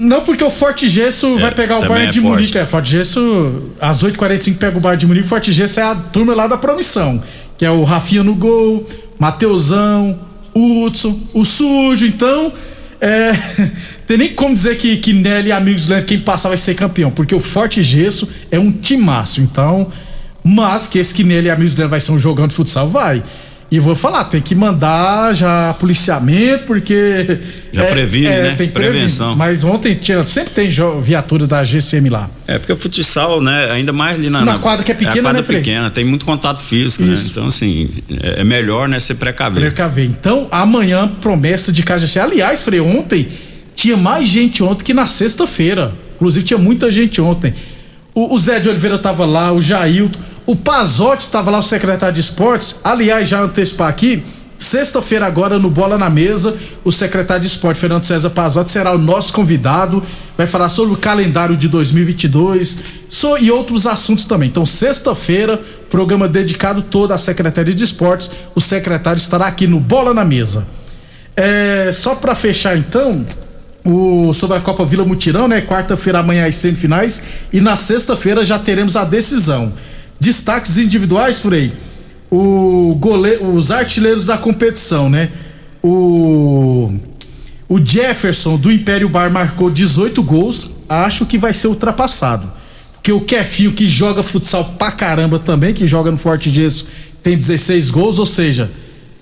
Não, 0.00 0.22
porque 0.22 0.42
o 0.42 0.50
Forte 0.50 0.88
Gesso 0.88 1.38
vai 1.38 1.52
pegar 1.52 1.78
o 1.78 1.80
Bayern 1.82 2.08
é 2.08 2.10
de 2.10 2.18
forte. 2.18 2.32
Munique. 2.32 2.58
É, 2.58 2.64
Forte 2.64 2.90
Gesso, 2.90 3.70
às 3.80 4.02
8h45 4.02 4.56
pega 4.56 4.78
o 4.78 4.80
Bayern 4.80 4.98
de 4.98 5.06
Munique. 5.06 5.28
Forte 5.28 5.52
Gesso 5.52 5.78
é 5.78 5.84
a 5.84 5.94
turma 5.94 6.34
lá 6.34 6.48
da 6.48 6.56
promissão. 6.56 7.22
Que 7.56 7.64
é 7.64 7.70
o 7.70 7.84
Rafinha 7.84 8.24
no 8.24 8.34
gol, 8.34 8.84
Mateusão, 9.18 10.18
o 10.56 10.84
Hudson, 10.84 11.18
o 11.34 11.44
Sujo. 11.44 12.06
Então, 12.06 12.52
é, 13.00 13.32
tem 14.06 14.16
nem 14.16 14.32
como 14.34 14.54
dizer 14.54 14.78
que, 14.78 14.96
que 14.96 15.12
Nelly 15.12 15.48
e 15.48 15.52
amigos 15.52 15.86
Leandro, 15.86 16.06
quem 16.06 16.18
passar 16.18 16.48
vai 16.48 16.58
ser 16.58 16.74
campeão. 16.74 17.10
Porque 17.10 17.34
o 17.34 17.40
Forte 17.40 17.82
Gesso 17.82 18.28
é 18.50 18.58
um 18.58 18.72
timaço. 18.72 19.40
Então, 19.40 19.92
mas 20.42 20.88
que 20.88 20.98
esse 20.98 21.14
que 21.14 21.22
Nelly 21.22 21.48
e 21.48 21.50
amigos 21.50 21.74
Leandro 21.74 21.90
vai 21.90 22.00
ser 22.00 22.12
um 22.12 22.18
jogão 22.18 22.48
de 22.48 22.54
futsal, 22.54 22.88
vai. 22.88 23.22
E 23.68 23.80
vou 23.80 23.96
falar, 23.96 24.24
tem 24.24 24.40
que 24.40 24.54
mandar 24.54 25.34
já 25.34 25.74
policiamento, 25.74 26.64
porque. 26.66 27.38
Já 27.72 27.84
previne, 27.86 28.26
né? 28.26 28.54
Tem 28.54 28.68
prevenir. 28.68 28.92
Prevenção. 28.92 29.34
Mas 29.34 29.64
ontem 29.64 29.94
tinha, 29.94 30.22
sempre 30.22 30.54
tem 30.54 30.70
viatura 31.02 31.48
da 31.48 31.64
GCM 31.64 32.08
lá. 32.08 32.30
É, 32.46 32.58
porque 32.58 32.72
o 32.72 32.76
futsal, 32.76 33.42
né, 33.42 33.72
ainda 33.72 33.92
mais 33.92 34.16
ali 34.16 34.30
na, 34.30 34.44
Na 34.44 34.58
quadra 34.60 34.84
que 34.84 34.92
é 34.92 34.94
pequena, 34.94 35.30
a 35.30 35.32
quadra 35.32 35.42
né, 35.42 35.58
pequena, 35.58 35.90
tem 35.90 36.04
muito 36.04 36.24
contato 36.24 36.60
físico, 36.60 37.02
Isso. 37.04 37.24
né? 37.24 37.30
Então, 37.32 37.46
assim, 37.48 37.90
é 38.22 38.36
é 38.40 38.44
melhor, 38.44 38.88
né, 38.88 39.00
ser 39.00 39.14
precavido. 39.14 39.60
Precaver. 39.62 40.04
Então, 40.04 40.46
amanhã, 40.50 41.08
promessa 41.20 41.72
de 41.72 41.82
Casa 41.82 42.06
Cheia. 42.06 42.24
Aliás, 42.24 42.62
Frei, 42.62 42.80
ontem 42.80 43.28
tinha 43.74 43.96
mais 43.96 44.28
gente 44.28 44.62
ontem 44.62 44.84
que 44.84 44.94
na 44.94 45.06
sexta-feira. 45.06 45.92
Inclusive 46.16 46.44
tinha 46.44 46.58
muita 46.58 46.90
gente 46.90 47.20
ontem. 47.20 47.52
O, 48.14 48.34
o 48.34 48.38
Zé 48.38 48.58
de 48.58 48.68
Oliveira 48.68 48.98
tava 48.98 49.26
lá, 49.26 49.52
o 49.52 49.60
Jailton, 49.60 50.18
o 50.46 50.54
Pazotti 50.54 51.28
tava 51.28 51.50
lá, 51.50 51.58
o 51.58 51.62
secretário 51.62 52.14
de 52.14 52.20
esportes. 52.20 52.80
Aliás, 52.84 53.28
já 53.28 53.40
antecipar 53.40 53.88
aqui, 53.88 54.22
Sexta-feira, 54.58 55.26
agora 55.26 55.58
no 55.58 55.68
Bola 55.68 55.98
na 55.98 56.08
Mesa, 56.08 56.56
o 56.82 56.90
secretário 56.90 57.42
de 57.42 57.46
Esporte, 57.46 57.78
Fernando 57.78 58.04
César 58.04 58.30
Pazotti, 58.30 58.70
será 58.70 58.94
o 58.94 58.98
nosso 58.98 59.32
convidado. 59.32 60.02
Vai 60.36 60.46
falar 60.46 60.70
sobre 60.70 60.94
o 60.94 60.96
calendário 60.96 61.56
de 61.56 61.68
2022 61.68 62.78
so, 63.08 63.36
e 63.36 63.50
outros 63.50 63.86
assuntos 63.86 64.24
também. 64.24 64.48
Então, 64.48 64.64
sexta-feira, 64.64 65.60
programa 65.90 66.26
dedicado 66.26 66.80
todo 66.80 67.12
à 67.12 67.18
Secretaria 67.18 67.74
de 67.74 67.84
Esportes. 67.84 68.30
O 68.54 68.60
secretário 68.60 69.18
estará 69.18 69.46
aqui 69.46 69.66
no 69.66 69.78
Bola 69.78 70.14
na 70.14 70.24
Mesa. 70.24 70.66
É, 71.36 71.90
só 71.92 72.14
para 72.14 72.34
fechar, 72.34 72.78
então, 72.78 73.26
o, 73.84 74.32
sobre 74.32 74.56
a 74.56 74.60
Copa 74.60 74.86
Vila 74.86 75.04
Mutirão, 75.04 75.46
né? 75.46 75.60
Quarta-feira, 75.60 76.20
amanhã, 76.20 76.46
as 76.46 76.56
semifinais. 76.56 77.22
E 77.52 77.60
na 77.60 77.76
sexta-feira 77.76 78.42
já 78.42 78.58
teremos 78.58 78.96
a 78.96 79.04
decisão. 79.04 79.70
Destaques 80.20 80.78
individuais, 80.78 81.40
Frei 81.40 81.72
o 82.30 82.96
gole... 82.98 83.36
os 83.36 83.70
artilheiros 83.70 84.26
da 84.26 84.36
competição, 84.36 85.08
né? 85.08 85.30
O 85.82 86.92
o 87.68 87.84
Jefferson 87.84 88.56
do 88.56 88.70
Império 88.70 89.08
Bar 89.08 89.28
marcou 89.28 89.68
18 89.68 90.22
gols, 90.22 90.70
acho 90.88 91.26
que 91.26 91.36
vai 91.36 91.52
ser 91.52 91.66
ultrapassado. 91.66 92.48
Porque 92.92 93.10
o 93.10 93.20
Kefinho 93.20 93.72
que 93.72 93.88
joga 93.88 94.22
futsal 94.22 94.64
pra 94.78 94.92
caramba 94.92 95.40
também, 95.40 95.74
que 95.74 95.84
joga 95.84 96.12
no 96.12 96.16
Forte 96.16 96.48
Gesso, 96.48 96.86
tem 97.24 97.36
16 97.36 97.90
gols, 97.90 98.20
ou 98.20 98.26
seja, 98.26 98.70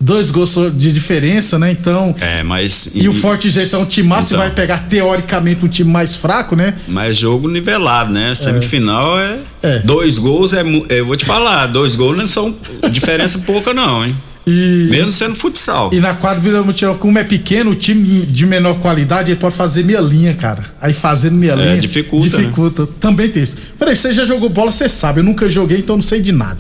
dois 0.05 0.31
gols 0.31 0.55
de 0.75 0.93
diferença, 0.93 1.59
né? 1.59 1.73
Então. 1.73 2.15
É, 2.21 2.43
mas. 2.43 2.91
E, 2.95 3.05
e 3.05 3.09
o 3.09 3.13
Forte 3.13 3.51
Gerson 3.51 3.79
é 3.79 3.81
um 3.81 3.87
time 3.87 4.15
então, 4.15 4.39
vai 4.39 4.51
pegar 4.51 4.79
teoricamente 4.89 5.65
um 5.65 5.69
time 5.69 5.91
mais 5.91 6.15
fraco, 6.15 6.55
né? 6.55 6.75
Mas 6.87 7.17
jogo 7.17 7.49
nivelado, 7.49 8.13
né? 8.13 8.35
Semifinal 8.35 9.19
é. 9.19 9.39
é. 9.63 9.79
Dois 9.81 10.19
gols 10.19 10.53
é. 10.53 10.63
Eu 10.89 11.07
vou 11.07 11.17
te 11.17 11.25
falar, 11.25 11.67
dois 11.67 11.97
gols 11.97 12.17
não 12.17 12.27
são 12.27 12.55
diferença 12.91 13.39
pouca, 13.41 13.73
não, 13.73 14.05
hein? 14.05 14.15
E, 14.47 14.89
Mesmo 14.91 15.11
sendo 15.11 15.35
futsal. 15.35 15.89
E 15.93 16.01
na 16.01 16.13
quadra 16.13 16.39
Vila 16.39 16.63
Mutirão, 16.63 16.99
como 16.99 17.19
é 17.19 17.25
pequeno, 17.25 17.71
o 17.71 17.75
time 17.75 18.27
de 18.27 18.45
menor 18.45 18.79
qualidade 18.79 19.31
ele 19.33 19.41
pode 19.41 19.55
fazer 19.55 19.85
meia 19.85 20.01
linha, 20.01 20.35
cara. 20.35 20.65
Aí 20.81 20.93
fazendo 20.93 21.35
meia 21.35 21.53
é, 21.53 21.57
linha. 21.57 21.79
Dificulta. 21.79 22.29
Dificulta. 22.29 22.83
Né? 22.83 22.89
Também 23.01 23.31
tem 23.31 23.43
isso. 23.43 23.57
Peraí, 23.79 23.97
você 23.97 24.13
já 24.13 24.27
jogou 24.27 24.51
bola, 24.51 24.71
você 24.71 24.87
sabe. 24.87 25.21
Eu 25.21 25.25
nunca 25.25 25.49
joguei, 25.49 25.79
então 25.79 25.97
não 25.97 26.03
sei 26.03 26.21
de 26.21 26.31
nada. 26.31 26.59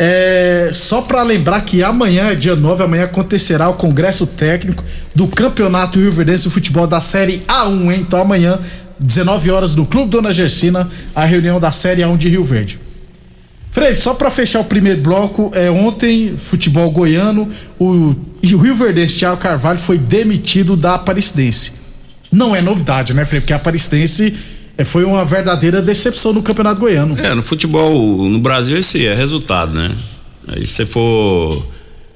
É, 0.00 0.70
só 0.72 1.02
para 1.02 1.24
lembrar 1.24 1.62
que 1.62 1.82
amanhã, 1.82 2.32
dia 2.36 2.54
9, 2.54 2.84
amanhã 2.84 3.06
acontecerá 3.06 3.68
o 3.68 3.74
congresso 3.74 4.24
técnico 4.24 4.84
do 5.16 5.26
Campeonato 5.26 5.98
Rio 5.98 6.12
Verdense 6.12 6.44
de 6.44 6.50
Futebol 6.50 6.86
da 6.86 7.00
Série 7.00 7.42
A1, 7.48 7.92
hein? 7.92 8.04
Então 8.06 8.20
amanhã 8.20 8.60
19 9.00 9.50
horas 9.50 9.74
no 9.74 9.86
Clube 9.86 10.10
Dona 10.10 10.32
Gersina, 10.32 10.90
a 11.14 11.24
reunião 11.24 11.60
da 11.60 11.72
Série 11.72 12.02
A1 12.02 12.16
de 12.16 12.28
Rio 12.28 12.44
Verde. 12.44 12.78
Frei, 13.70 13.94
só 13.94 14.14
para 14.14 14.30
fechar 14.30 14.60
o 14.60 14.64
primeiro 14.64 15.00
bloco, 15.00 15.52
é, 15.54 15.70
ontem, 15.70 16.36
futebol 16.36 16.90
goiano, 16.90 17.48
o, 17.78 18.14
o 18.42 18.56
Rio 18.56 18.74
Verde, 18.74 19.06
Thiago 19.06 19.36
Carvalho, 19.36 19.78
foi 19.78 19.98
demitido 19.98 20.76
da 20.76 20.94
Aparecidense. 20.94 21.72
Não 22.32 22.56
é 22.56 22.60
novidade, 22.60 23.14
né, 23.14 23.24
Frei? 23.24 23.40
Porque 23.40 23.52
a 23.52 23.56
Aparecidense 23.56 24.34
é, 24.76 24.84
foi 24.84 25.04
uma 25.04 25.24
verdadeira 25.24 25.82
decepção 25.82 26.32
no 26.32 26.42
Campeonato 26.42 26.80
Goiano. 26.80 27.18
É, 27.18 27.34
no 27.34 27.42
futebol, 27.42 28.28
no 28.28 28.38
Brasil, 28.38 28.78
esse 28.78 29.06
é 29.06 29.14
resultado, 29.14 29.74
né? 29.74 29.90
Aí 30.48 30.66
se 30.66 30.86
for, 30.86 31.66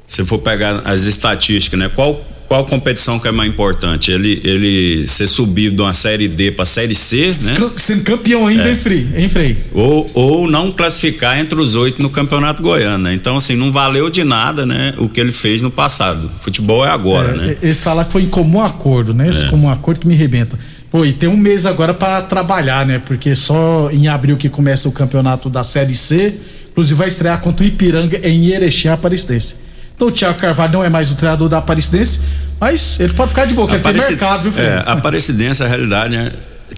se 0.07 0.25
for 0.25 0.39
pegar 0.39 0.83
as 0.85 1.05
estatísticas, 1.05 1.79
né? 1.79 1.91
Qual 1.95 2.25
qual 2.53 2.67
competição 2.67 3.19
que 3.19 3.27
é 3.27 3.33
mais 3.33 3.51
importante? 3.51 4.11
Ele, 4.11 4.39
ele 4.45 5.09
ser 5.09 5.27
subido 5.27 5.77
de 5.77 5.81
uma 5.81 5.95
série 5.95 6.29
D 6.29 6.51
para 6.51 6.67
série 6.67 6.95
C, 6.95 7.33
né? 7.41 7.55
Sendo 7.79 8.03
campeão 8.03 8.47
ainda, 8.47 8.69
é. 8.69 8.73
hein, 9.17 9.29
Frei? 9.31 9.57
Ou, 9.73 10.11
ou 10.13 10.47
não 10.47 10.71
classificar 10.71 11.39
entre 11.39 11.59
os 11.59 11.77
oito 11.77 12.03
no 12.03 12.11
Campeonato 12.11 12.63
Goiano, 12.63 13.05
né? 13.05 13.15
Então, 13.15 13.39
assim, 13.39 13.57
não 13.57 13.73
valeu 13.73 14.11
de 14.11 14.23
nada, 14.23 14.67
né? 14.67 14.93
O 14.99 15.09
que 15.09 15.19
ele 15.19 15.33
fez 15.33 15.63
no 15.63 15.71
passado. 15.71 16.31
Futebol 16.43 16.85
é 16.85 16.91
agora, 16.91 17.31
é, 17.31 17.37
né? 17.39 17.57
Eles 17.63 17.83
falam 17.83 18.05
que 18.05 18.13
foi 18.13 18.25
em 18.25 18.29
comum 18.29 18.61
acordo, 18.61 19.15
né? 19.15 19.31
Esse 19.31 19.47
é. 19.47 19.49
comum 19.49 19.71
acordo 19.71 20.01
que 20.01 20.07
me 20.07 20.15
rebenta. 20.15 20.59
Pô, 20.91 21.07
e 21.07 21.13
tem 21.15 21.31
um 21.31 21.39
mês 21.39 21.65
agora 21.65 21.95
para 21.95 22.21
trabalhar, 22.21 22.85
né? 22.85 22.99
Porque 22.99 23.35
só 23.35 23.89
em 23.91 24.09
abril 24.09 24.37
que 24.37 24.51
começa 24.51 24.91
o 24.91 24.93
campeonato 24.93 25.49
da 25.49 25.65
Série 25.65 25.95
C. 25.95 26.35
Inclusive 26.71 26.99
vai 26.99 27.09
estrear 27.09 27.41
contra 27.41 27.65
o 27.65 27.67
Ipiranga 27.67 28.21
em 28.23 28.49
Erechim, 28.49 28.89
Aparecidense. 28.89 29.72
Então 30.03 30.09
o 30.09 30.11
Thiago 30.11 30.37
Carvalho 30.37 30.73
não 30.73 30.83
é 30.83 30.89
mais 30.89 31.13
o 31.13 31.15
treinador 31.15 31.49
da 31.49 31.59
Aparecidense, 31.59 32.23
mas 32.59 32.99
ele 32.99 33.13
pode 33.13 33.29
ficar 33.29 33.45
de 33.45 33.55
boa, 33.55 33.71
ele 33.71 33.79
tem 33.79 33.93
mercado, 33.93 34.43
viu, 34.43 34.51
Felipe? 34.51 34.73
É, 34.73 34.79
a 34.79 34.93
Aparecidense, 34.95 35.63
a 35.63 35.69
realidade, 35.69 36.17
né? 36.17 36.33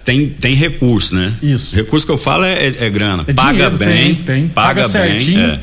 Tem, 0.05 0.29
tem 0.29 0.55
recurso, 0.55 1.15
né? 1.15 1.33
Isso. 1.43 1.75
Recurso 1.75 2.05
que 2.05 2.13
eu 2.13 2.19
falo 2.19 2.45
é, 2.45 2.53
é, 2.53 2.75
é 2.81 2.91
grana. 2.91 3.25
É 3.27 3.33
paga 3.33 3.53
dinheiro, 3.53 3.77
bem. 3.79 4.15
Tem, 4.15 4.25
tem. 4.25 4.49
Paga, 4.49 4.83
paga 4.83 4.99
bem. 4.99 5.21
Certinho. 5.21 5.41
É. 5.41 5.59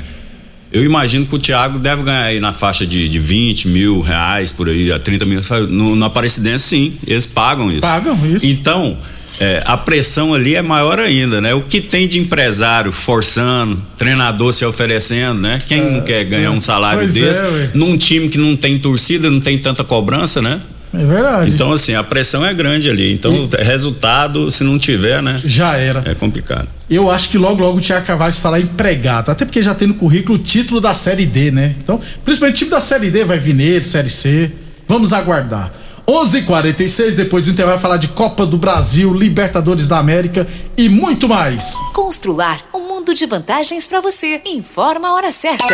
Eu 0.72 0.84
imagino 0.84 1.24
que 1.24 1.36
o 1.36 1.38
Thiago 1.38 1.78
deve 1.78 2.02
ganhar 2.02 2.24
aí 2.24 2.40
na 2.40 2.52
faixa 2.52 2.84
de, 2.88 3.08
de 3.08 3.20
20 3.20 3.68
mil 3.68 4.02
reais 4.02 4.52
por 4.52 4.68
aí, 4.68 4.92
a 4.92 4.98
30 4.98 5.26
mil. 5.26 5.42
No, 5.70 5.96
no 5.96 6.06
Aparecidense, 6.06 6.64
sim, 6.64 6.94
eles 7.06 7.28
pagam 7.28 7.72
isso. 7.72 7.82
Pagam 7.82 8.18
isso. 8.26 8.44
Então, 8.48 8.98
é, 9.40 9.64
a 9.66 9.78
pressão 9.78 10.34
ali 10.34 10.56
é 10.56 10.62
maior 10.62 11.00
ainda, 11.00 11.40
né? 11.42 11.54
O 11.54 11.62
que 11.62 11.82
tem 11.82 12.08
de 12.08 12.20
empresário 12.20 12.92
forçando, 12.92 13.82
treinador 13.98 14.54
se 14.54 14.66
oferecendo, 14.66 15.42
né? 15.42 15.62
Quem 15.66 15.80
é, 15.80 15.90
não 15.90 16.02
quer 16.02 16.24
ganhar 16.26 16.48
é, 16.48 16.50
um 16.50 16.60
salário 16.60 17.08
desse 17.08 17.42
é, 17.42 17.72
num 17.74 17.98
time 17.98 18.30
que 18.30 18.38
não 18.38 18.56
tem 18.56 18.78
torcida, 18.80 19.30
não 19.30 19.40
tem 19.40 19.58
tanta 19.58 19.84
cobrança, 19.84 20.42
né? 20.42 20.62
É 20.94 21.06
verdade. 21.06 21.52
Então, 21.52 21.72
assim, 21.72 21.96
a 21.96 22.04
pressão 22.04 22.46
é 22.46 22.54
grande 22.54 22.90
ali. 22.90 23.14
Então, 23.14 23.34
e... 23.34 23.64
resultado, 23.64 24.52
se 24.52 24.64
não 24.64 24.78
tiver, 24.78 25.22
né? 25.24 25.40
Já 25.44 25.78
era. 25.78 26.04
É 26.06 26.14
complicado. 26.14 26.68
Eu 26.90 27.10
acho 27.10 27.30
que 27.30 27.38
logo, 27.38 27.62
logo 27.62 27.78
o 27.78 27.82
Thiago 27.82 28.06
Carvalho 28.06 28.32
estará 28.32 28.60
empregado. 28.60 29.30
Até 29.30 29.46
porque 29.46 29.64
já 29.64 29.74
tem 29.74 29.88
no 29.88 29.94
currículo 29.94 30.38
o 30.38 30.42
título 30.42 30.82
da 30.82 30.94
Série 30.94 31.26
D, 31.26 31.50
né? 31.50 31.74
Então, 31.82 32.00
principalmente 32.26 32.56
o 32.56 32.58
time 32.58 32.72
da 32.72 32.82
Série 32.82 33.10
D 33.10 33.24
vai 33.24 33.40
vir 33.40 33.56
nele, 33.56 33.86
Série 33.86 34.10
C. 34.10 34.52
Vamos 34.88 35.14
aguardar. 35.14 35.72
11:46 36.12 37.16
depois 37.16 37.46
do 37.46 37.52
intervalo 37.52 37.78
vai 37.78 37.82
falar 37.82 37.98
de 37.98 38.10
Copa 38.10 38.46
do 38.46 38.58
Brasil, 38.58 39.14
Libertadores 39.14 39.88
da 39.88 39.98
América 39.98 40.46
e 40.78 40.90
muito 40.90 41.30
mais. 41.30 41.74
Constrular 41.94 42.66
um 42.74 42.86
mundo 42.86 43.14
de 43.14 43.26
vantagens 43.26 43.88
para 43.88 44.02
você. 44.02 44.42
Informa 44.46 45.08
a 45.08 45.14
hora 45.14 45.32
certa. 45.32 45.74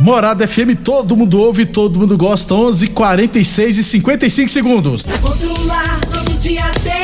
Morada 0.00 0.48
FM, 0.48 0.74
todo 0.82 1.16
mundo 1.16 1.40
ouve, 1.40 1.64
todo 1.64 2.00
mundo 2.00 2.18
gosta. 2.18 2.54
11:46 2.54 3.78
e 3.78 3.82
55 3.84 4.48
segundos. 4.48 5.06
Constrular 5.22 6.00
todo 6.12 6.36
dia 6.38 6.64
tem 6.82 6.97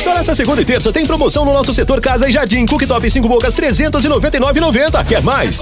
só 0.00 0.14
nessa 0.14 0.34
segunda 0.34 0.62
e 0.62 0.64
terça 0.64 0.90
tem 0.90 1.04
promoção 1.04 1.44
no 1.44 1.52
nosso 1.52 1.74
setor 1.74 2.00
Casa 2.00 2.26
e 2.26 2.32
Jardim, 2.32 2.64
Cooktop 2.64 3.10
5 3.10 3.28
bocas 3.28 3.54
399,90. 3.54 5.04
Quer 5.06 5.22
mais? 5.22 5.60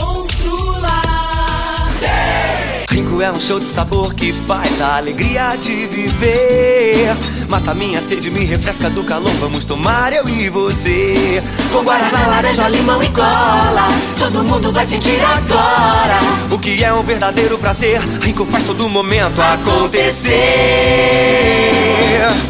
Tem. 2.99 3.09
Rinco 3.09 3.23
é 3.23 3.31
um 3.31 3.41
show 3.41 3.61
de 3.61 3.65
sabor 3.65 4.13
que 4.15 4.33
faz 4.33 4.81
a 4.81 4.97
alegria 4.97 5.57
de 5.63 5.87
viver. 5.87 7.17
Mata 7.49 7.73
minha 7.75 8.01
sede, 8.03 8.31
me 8.31 8.45
refresca 8.45 8.91
do 8.91 9.05
calor. 9.05 9.31
Vamos 9.41 9.65
tomar 9.65 10.13
eu 10.13 10.29
e 10.29 10.49
você. 10.49 11.43
Com 11.73 11.83
guaraná, 11.85 12.27
laranja, 12.27 12.69
limão 12.69 13.03
e 13.03 13.09
cola. 13.11 13.87
Todo 14.19 14.45
mundo 14.45 14.73
vai 14.73 14.85
sentir 14.85 15.19
agora. 15.21 16.19
O 16.51 16.59
que 16.59 16.83
é 16.83 16.93
um 16.93 17.03
verdadeiro 17.03 17.57
prazer. 17.59 18.01
Rinco 18.21 18.45
faz 18.45 18.65
todo 18.65 18.89
momento 18.89 19.41
acontecer. 19.41 20.33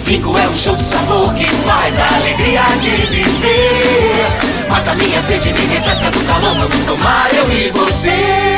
Rico 0.07 0.37
é 0.39 0.49
um 0.49 0.57
show 0.57 0.75
de 0.75 0.83
sabor 0.83 1.35
que 1.35 1.45
faz 1.45 1.99
a 1.99 2.17
alegria 2.17 2.63
de 2.81 2.91
viver. 2.91 4.69
Mata 4.71 4.95
minha 4.95 5.21
sede, 5.23 5.53
me 5.53 5.67
refresca 5.67 6.11
do 6.11 6.25
calor. 6.25 6.55
Vamos 6.55 6.85
tomar 6.87 7.29
eu 7.35 7.53
e 7.53 7.71
você. 7.71 8.58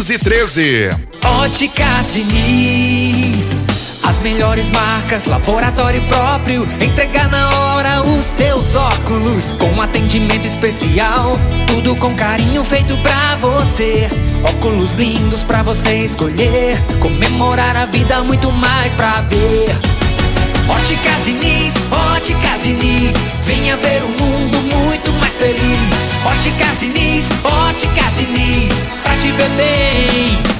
Óticas 1.23 2.11
Diniz. 2.11 3.55
As 4.03 4.17
melhores 4.23 4.67
marcas, 4.71 5.27
laboratório 5.27 6.01
próprio. 6.07 6.67
Entregar 6.81 7.29
na 7.29 7.49
hora 7.59 8.01
os 8.01 8.25
seus 8.25 8.75
óculos. 8.75 9.51
Com 9.51 9.79
atendimento 9.79 10.47
especial. 10.47 11.33
Tudo 11.67 11.95
com 11.97 12.15
carinho 12.15 12.63
feito 12.63 12.97
pra 13.03 13.35
você. 13.35 14.09
Óculos 14.43 14.95
lindos 14.95 15.43
pra 15.43 15.61
você 15.61 15.97
escolher. 15.97 16.81
Comemorar 16.99 17.75
a 17.75 17.85
vida, 17.85 18.23
muito 18.23 18.51
mais 18.51 18.95
pra 18.95 19.21
ver. 19.21 19.69
Óticas 20.67 21.25
Diniz, 21.25 21.75
Óticas 22.15 22.63
Diniz. 22.63 23.13
Venha 23.43 23.77
ver 23.77 24.01
um 24.03 24.25
mundo 24.25 24.60
feliz. 25.41 25.57
Óticas 26.23 26.79
Diniz, 26.79 27.25
Óticas 27.43 28.13
Diniz. 28.17 28.85
Pra 29.03 29.15
te 29.17 29.31
ver 29.31 29.49
bem. 29.57 30.50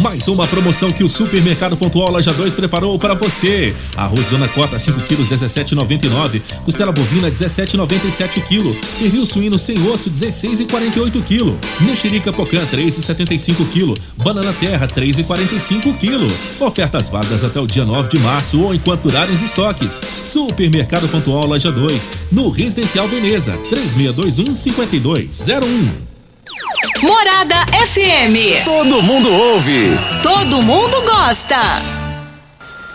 Mais 0.00 0.28
uma 0.28 0.46
promoção 0.46 0.90
que 0.90 1.04
o 1.04 1.08
Supermercado 1.08 1.76
Pontual 1.76 2.10
Loja 2.10 2.32
2 2.32 2.54
preparou 2.54 2.98
para 2.98 3.12
você. 3.12 3.74
Arroz 3.94 4.28
Dona 4.28 4.48
Cota 4.48 4.78
5 4.78 4.98
quilos 5.02 5.28
17,99. 5.28 6.40
Costela 6.64 6.90
bovina 6.90 7.30
17,97 7.30 8.38
o 8.38 8.42
quilo. 8.42 8.76
Pernil 8.98 9.26
suíno 9.26 9.58
sem 9.58 9.78
osso 9.88 10.10
16,48 10.10 11.16
o 11.16 11.22
quilo. 11.22 11.58
Mexerica 11.80 12.32
Pocã 12.32 12.64
3,75 12.72 13.60
o 13.60 13.66
quilo. 13.66 13.94
Banana 14.16 14.54
Terra 14.54 14.88
3,45 14.88 15.90
o 15.90 15.94
quilo. 15.94 16.28
Ofertas 16.58 17.10
válidas 17.10 17.44
até 17.44 17.60
o 17.60 17.66
dia 17.66 17.84
9 17.84 18.08
de 18.08 18.18
março 18.20 18.58
ou 18.58 18.74
enquanto 18.74 19.02
durarem 19.02 19.34
os 19.34 19.42
estoques. 19.42 20.00
Supermercado 20.24 21.08
Pontual 21.08 21.46
Loja 21.46 21.70
2, 21.70 22.12
no 22.32 22.48
Residencial 22.48 23.06
Veneza 23.06 23.52
3621 23.68 24.54
5201. 24.54 26.09
Morada 27.02 27.66
FM. 27.86 28.64
Todo 28.64 29.02
mundo 29.02 29.30
ouve. 29.30 29.90
Todo 30.22 30.62
mundo 30.62 31.02
gosta. 31.02 31.56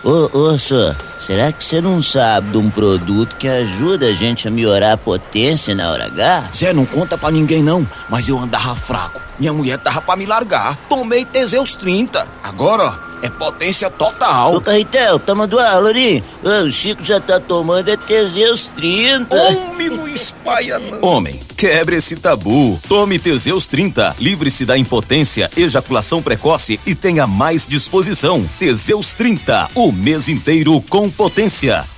Ô, 0.02 0.28
ô, 0.32 0.58
senhor, 0.58 0.96
será 1.18 1.52
que 1.52 1.64
você 1.64 1.80
não 1.80 2.02
sabe 2.02 2.50
de 2.50 2.58
um 2.58 2.68
produto 2.68 3.36
que 3.36 3.46
ajuda 3.46 4.06
a 4.06 4.12
gente 4.12 4.48
a 4.48 4.50
melhorar 4.50 4.92
a 4.92 4.96
potência 4.96 5.74
na 5.74 5.90
hora 5.90 6.06
H? 6.06 6.50
Zé, 6.54 6.72
não 6.72 6.84
conta 6.84 7.16
pra 7.16 7.30
ninguém 7.30 7.62
não, 7.62 7.86
mas 8.08 8.28
eu 8.28 8.38
andava 8.38 8.74
fraco. 8.74 9.20
Minha 9.38 9.52
mulher 9.52 9.78
tava 9.78 10.00
pra 10.00 10.16
me 10.16 10.26
largar. 10.26 10.76
Tomei 10.88 11.24
Teseus 11.24 11.76
30. 11.76 12.26
Agora, 12.42 12.84
ó, 12.84 13.05
é 13.22 13.28
potência 13.28 13.90
total. 13.90 14.54
Ô, 14.54 14.60
Carretel, 14.60 15.18
toma 15.18 15.46
do 15.46 15.58
ar, 15.58 15.80
Lourinho. 15.80 16.22
Ô, 16.42 16.66
o 16.66 16.72
Chico 16.72 17.04
já 17.04 17.20
tá 17.20 17.40
tomando 17.40 17.88
é 17.88 17.96
Teseus 17.96 18.70
30. 18.76 19.36
Homem, 19.36 19.90
não 19.90 20.08
espalha 20.08 20.78
não. 20.78 21.02
Homem, 21.02 21.38
quebre 21.56 21.96
esse 21.96 22.16
tabu. 22.16 22.80
Tome 22.88 23.18
Teseus 23.18 23.66
30. 23.66 24.16
Livre-se 24.18 24.64
da 24.64 24.76
impotência, 24.76 25.50
ejaculação 25.56 26.22
precoce 26.22 26.78
e 26.86 26.94
tenha 26.94 27.26
mais 27.26 27.66
disposição. 27.66 28.48
Teseus 28.58 29.14
30. 29.14 29.70
O 29.74 29.90
mês 29.90 30.28
inteiro 30.28 30.80
com 30.88 31.10
potência. 31.10 31.95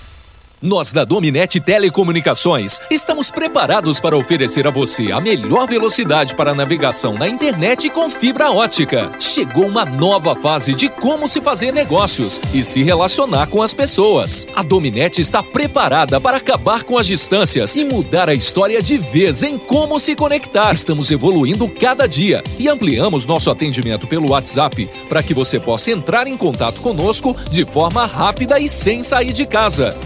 Nós 0.60 0.90
da 0.90 1.04
Dominete 1.04 1.60
Telecomunicações 1.60 2.80
estamos 2.90 3.30
preparados 3.30 4.00
para 4.00 4.16
oferecer 4.16 4.66
a 4.66 4.72
você 4.72 5.12
a 5.12 5.20
melhor 5.20 5.68
velocidade 5.68 6.34
para 6.34 6.52
navegação 6.52 7.14
na 7.14 7.28
internet 7.28 7.88
com 7.90 8.10
fibra 8.10 8.50
ótica. 8.50 9.08
Chegou 9.20 9.68
uma 9.68 9.84
nova 9.84 10.34
fase 10.34 10.74
de 10.74 10.88
como 10.88 11.28
se 11.28 11.40
fazer 11.40 11.72
negócios 11.72 12.40
e 12.52 12.60
se 12.60 12.82
relacionar 12.82 13.46
com 13.46 13.62
as 13.62 13.72
pessoas. 13.72 14.48
A 14.52 14.64
Dominete 14.64 15.20
está 15.20 15.44
preparada 15.44 16.20
para 16.20 16.38
acabar 16.38 16.82
com 16.82 16.98
as 16.98 17.06
distâncias 17.06 17.76
e 17.76 17.84
mudar 17.84 18.28
a 18.28 18.34
história 18.34 18.82
de 18.82 18.98
vez 18.98 19.44
em 19.44 19.58
como 19.58 19.96
se 20.00 20.16
conectar. 20.16 20.72
Estamos 20.72 21.12
evoluindo 21.12 21.68
cada 21.68 22.08
dia 22.08 22.42
e 22.58 22.68
ampliamos 22.68 23.26
nosso 23.26 23.48
atendimento 23.48 24.08
pelo 24.08 24.30
WhatsApp 24.30 24.90
para 25.08 25.22
que 25.22 25.34
você 25.34 25.60
possa 25.60 25.92
entrar 25.92 26.26
em 26.26 26.36
contato 26.36 26.80
conosco 26.80 27.36
de 27.48 27.64
forma 27.64 28.04
rápida 28.06 28.58
e 28.58 28.66
sem 28.66 29.04
sair 29.04 29.32
de 29.32 29.46
casa. 29.46 29.96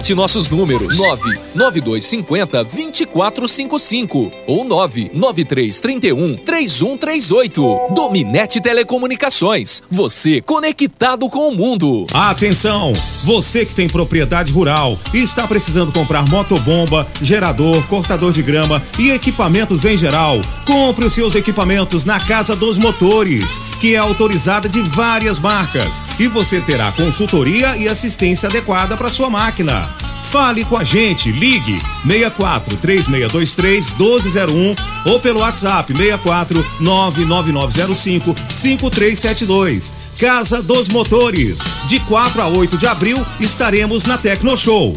Anote 0.00 0.14
nossos 0.14 0.48
números: 0.48 0.98
99250 0.98 2.64
2455 2.64 4.32
ou 4.46 4.64
99331 4.64 6.36
3138. 6.36 7.94
Dominete 7.94 8.60
Telecomunicações. 8.60 9.82
Você 9.90 10.40
conectado 10.40 11.28
com 11.28 11.48
o 11.48 11.54
mundo. 11.54 12.06
Atenção! 12.14 12.92
Você 13.24 13.66
que 13.66 13.74
tem 13.74 13.88
propriedade 13.88 14.50
rural 14.52 14.98
e 15.12 15.18
está 15.18 15.46
precisando 15.46 15.92
comprar 15.92 16.26
motobomba, 16.28 17.06
gerador, 17.20 17.86
cortador 17.86 18.32
de 18.32 18.42
grama 18.42 18.82
e 18.98 19.10
equipamentos 19.10 19.84
em 19.84 19.98
geral, 19.98 20.40
compre 20.64 21.04
os 21.04 21.12
seus 21.12 21.34
equipamentos 21.34 22.06
na 22.06 22.18
Casa 22.18 22.56
dos 22.56 22.78
Motores, 22.78 23.60
que 23.80 23.94
é 23.94 23.98
autorizada 23.98 24.68
de 24.68 24.80
várias 24.80 25.38
marcas, 25.38 26.02
e 26.18 26.26
você 26.26 26.60
terá 26.60 26.90
consultoria 26.92 27.76
e 27.76 27.86
assistência 27.86 28.48
adequada 28.48 28.96
para 28.96 29.10
sua 29.10 29.28
máquina. 29.28 29.89
Fale 30.22 30.64
com 30.64 30.76
a 30.76 30.84
gente, 30.84 31.32
ligue 31.32 31.78
64 32.06 32.76
3623 32.76 33.90
1201 33.90 34.74
ou 35.06 35.20
pelo 35.20 35.40
WhatsApp 35.40 35.94
64 35.94 36.64
99905 36.80 38.34
5372. 38.48 39.94
Casa 40.18 40.62
dos 40.62 40.88
Motores. 40.88 41.60
De 41.86 41.98
4 42.00 42.42
a 42.42 42.48
8 42.48 42.76
de 42.76 42.86
abril 42.86 43.16
estaremos 43.40 44.04
na 44.04 44.18
Tecno 44.18 44.56
Show. 44.56 44.96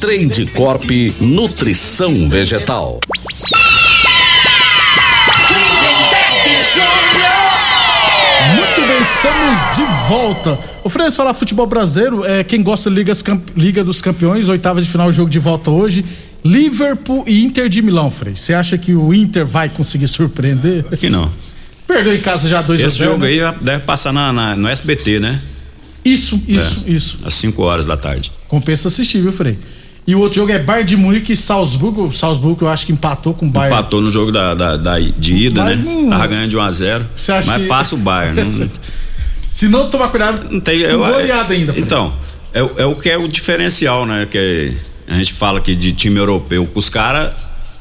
Trade 0.00 0.46
Corp 0.54 0.90
Nutrição 1.20 2.28
Vegetal. 2.28 3.00
Muito 8.56 8.80
bem, 8.86 9.02
estamos 9.02 9.76
de 9.76 10.08
volta. 10.08 10.58
O 10.84 10.88
Freire, 10.88 11.10
falar 11.12 11.34
futebol 11.34 11.66
brasileiro, 11.66 12.24
é, 12.24 12.44
quem 12.44 12.62
gosta 12.62 12.88
da 12.90 12.96
Liga, 12.96 13.12
Liga 13.56 13.84
dos 13.84 14.00
Campeões, 14.00 14.48
oitava 14.48 14.80
de 14.80 14.88
final, 14.88 15.10
jogo 15.12 15.28
de 15.30 15.38
volta 15.38 15.70
hoje. 15.70 16.04
Liverpool 16.44 17.24
e 17.26 17.42
Inter 17.44 17.68
de 17.68 17.82
Milão, 17.82 18.10
Frei. 18.10 18.36
Você 18.36 18.54
acha 18.54 18.78
que 18.78 18.94
o 18.94 19.12
Inter 19.12 19.44
vai 19.44 19.68
conseguir 19.68 20.06
surpreender? 20.06 20.84
Aqui 20.92 21.10
não. 21.10 21.30
Perdeu 21.86 22.14
em 22.14 22.20
casa 22.20 22.48
já 22.48 22.62
2 22.62 22.80
a 22.80 22.82
0 22.82 22.86
Esse 22.88 22.98
jogo 22.98 23.24
né? 23.24 23.28
aí 23.28 23.54
deve 23.60 23.84
passar 23.84 24.12
na, 24.12 24.32
na- 24.32 24.54
no 24.56 24.68
SBT, 24.68 25.18
né? 25.18 25.40
Isso, 26.04 26.40
isso, 26.46 26.84
É, 26.86 26.90
isso. 26.90 27.18
Às 27.24 27.34
5 27.34 27.60
horas 27.62 27.84
da 27.86 27.96
tarde. 27.96 28.30
Compensa 28.48 28.86
assistir, 28.88 29.20
viu, 29.20 29.32
Frei? 29.32 29.58
E 30.06 30.14
o 30.14 30.20
outro 30.20 30.36
jogo 30.36 30.52
é 30.52 30.58
Bayern 30.58 30.88
de 30.88 30.96
Munique 30.96 31.32
e 31.32 31.36
Salzburgo. 31.36 32.04
O 32.06 32.12
Salzburgo 32.14 32.64
eu 32.64 32.68
acho 32.68 32.86
que 32.86 32.92
empatou 32.92 33.34
com 33.34 33.46
o 33.46 33.50
Bayern. 33.50 33.74
Empatou 33.76 34.00
no 34.00 34.08
jogo 34.10 34.30
da, 34.30 34.54
da- 34.54 34.76
da- 34.76 34.98
de 35.00 35.34
ida, 35.34 35.64
Mas 35.64 35.78
né? 35.80 35.84
não- 36.02 36.10
Tava 36.10 36.26
ganhando 36.28 36.50
de 36.50 36.56
1 36.56 36.60
a 36.60 36.70
0 36.72 37.04
Você 37.16 37.32
acha 37.32 37.50
Mas 37.50 37.62
que- 37.62 37.68
passa 37.68 37.94
o 37.96 37.98
Bayern. 37.98 38.36
não, 38.40 38.68
Se 39.50 39.68
não 39.68 39.88
tomar 39.90 40.08
cuidado, 40.08 40.46
não 40.50 40.60
tem. 40.60 40.78
eu- 40.80 40.98
goleada 40.98 41.52
ainda, 41.54 41.72
Frei. 41.72 41.84
Então, 41.84 42.12
é, 42.54 42.62
o- 42.62 42.70
é 42.76 42.84
o 42.86 42.94
que 42.94 43.10
é 43.10 43.18
o 43.18 43.26
diferencial, 43.26 44.06
né? 44.06 44.26
Que 44.30 44.72
a 45.08 45.14
gente 45.14 45.32
fala 45.32 45.58
aqui 45.58 45.74
de 45.74 45.92
time 45.92 46.18
europeu. 46.18 46.68
Os 46.74 46.88
caras. 46.88 47.32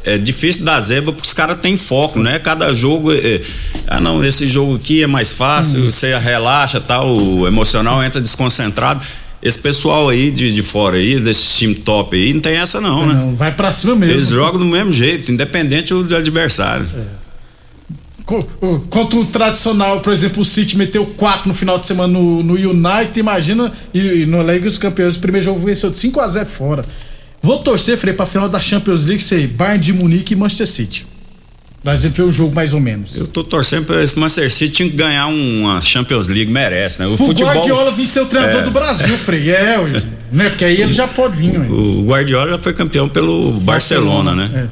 É 0.08 0.20
difícil 0.20 0.64
dar 0.64 0.80
zebra 0.82 1.12
porque 1.12 1.26
os 1.28 1.34
caras 1.34 1.60
têm 1.60 1.76
foco, 1.78 2.20
né? 2.20 2.38
Cada 2.38 2.72
jogo. 2.76 3.12
É, 3.12 3.16
é, 3.18 3.42
ah, 3.88 4.00
não, 4.00 4.24
esse 4.24 4.46
jogo 4.46 4.76
aqui 4.76 5.02
é 5.02 5.08
mais 5.08 5.32
fácil, 5.32 5.82
Hum. 5.82 5.92
você 5.92 6.16
relaxa, 6.20 6.80
tal, 6.80 7.08
o 7.18 7.48
emocional 7.48 8.04
entra 8.04 8.22
desconcentrado. 8.22 9.02
Esse 9.46 9.60
pessoal 9.60 10.10
aí 10.10 10.32
de, 10.32 10.52
de 10.52 10.64
fora 10.64 10.98
aí, 10.98 11.20
desse 11.20 11.60
time 11.60 11.76
top 11.76 12.18
aí, 12.18 12.34
não 12.34 12.42
tem 12.42 12.58
essa 12.58 12.82
não, 12.82 13.06
né? 13.06 13.14
Não, 13.14 13.36
vai 13.36 13.52
pra 13.54 13.72
cima 13.72 13.96
mesmo. 13.96 14.16
Eles 14.16 14.30
jogam 14.30 14.60
do 14.60 14.66
mesmo 14.66 14.92
jeito, 14.92 15.32
independente 15.32 15.94
do 15.94 16.16
adversário. 16.16 16.88
O- 18.60 18.80
Contra 18.90 19.20
o 19.20 19.26
tradicional, 19.26 20.00
por 20.02 20.12
exemplo, 20.12 20.42
o 20.42 20.46
City 20.46 20.76
meteu 20.76 21.06
4 21.06 21.48
no 21.48 21.54
final 21.54 21.78
de 21.78 21.86
semana 21.86 22.12
no, 22.12 22.42
no 22.42 22.56
United, 22.56 23.20
imagina, 23.20 23.72
e, 23.94 24.00
e 24.00 24.26
no 24.26 24.42
Liga 24.42 24.62
dos 24.66 24.80
Campeões, 24.80 25.16
o 25.16 25.20
primeiro 25.20 25.46
jogo 25.46 25.60
venceu 25.64 25.92
de 25.92 25.98
5x0 25.98 26.46
fora. 26.46 26.84
Vou 27.40 27.60
torcer, 27.60 27.96
Frei, 28.00 28.16
pra 28.16 28.26
final 28.26 28.50
da 28.50 28.60
Champions 28.60 29.06
League 29.06 29.22
ser 29.22 29.46
Bayern 29.48 29.80
de 29.84 29.94
Munique 29.94 30.34
e 30.34 30.36
Manchester 30.36 30.66
City. 30.66 31.06
Pra 31.86 31.96
gente 31.96 32.14
ver 32.14 32.24
o 32.24 32.34
jogo 32.34 32.56
mais 32.56 32.74
ou 32.74 32.80
menos. 32.80 33.16
Eu 33.16 33.28
tô 33.28 33.44
torcendo 33.44 33.86
pra 33.86 34.04
esse 34.04 34.18
Manchester 34.18 34.52
City 34.52 34.72
tinha 34.72 34.90
que 34.90 34.96
ganhar 34.96 35.28
uma 35.28 35.80
Champions 35.80 36.28
League, 36.28 36.52
merece, 36.52 37.00
né? 37.00 37.06
O, 37.06 37.14
O 37.14 37.18
futebol. 37.18 37.54
Guardiola 37.54 37.96
ser 38.04 38.22
o 38.22 38.26
treinador 38.26 38.62
É. 38.62 38.64
do 38.64 38.72
Brasil, 38.72 39.16
Frei. 39.16 39.52
É, 39.52 39.78
né? 40.32 40.50
Porque 40.50 40.66
aí 40.66 40.82
ele 40.82 40.92
já 40.92 41.08
pode 41.08 41.38
vir, 41.38 41.60
ué. 41.60 41.68
O 41.68 42.04
Guardiola 42.08 42.54
já 42.54 42.58
foi 42.58 42.74
campeão 42.74 43.08
pelo 43.08 43.52
Barcelona, 43.60 44.34
né? 44.34 44.50
É. 44.56 44.66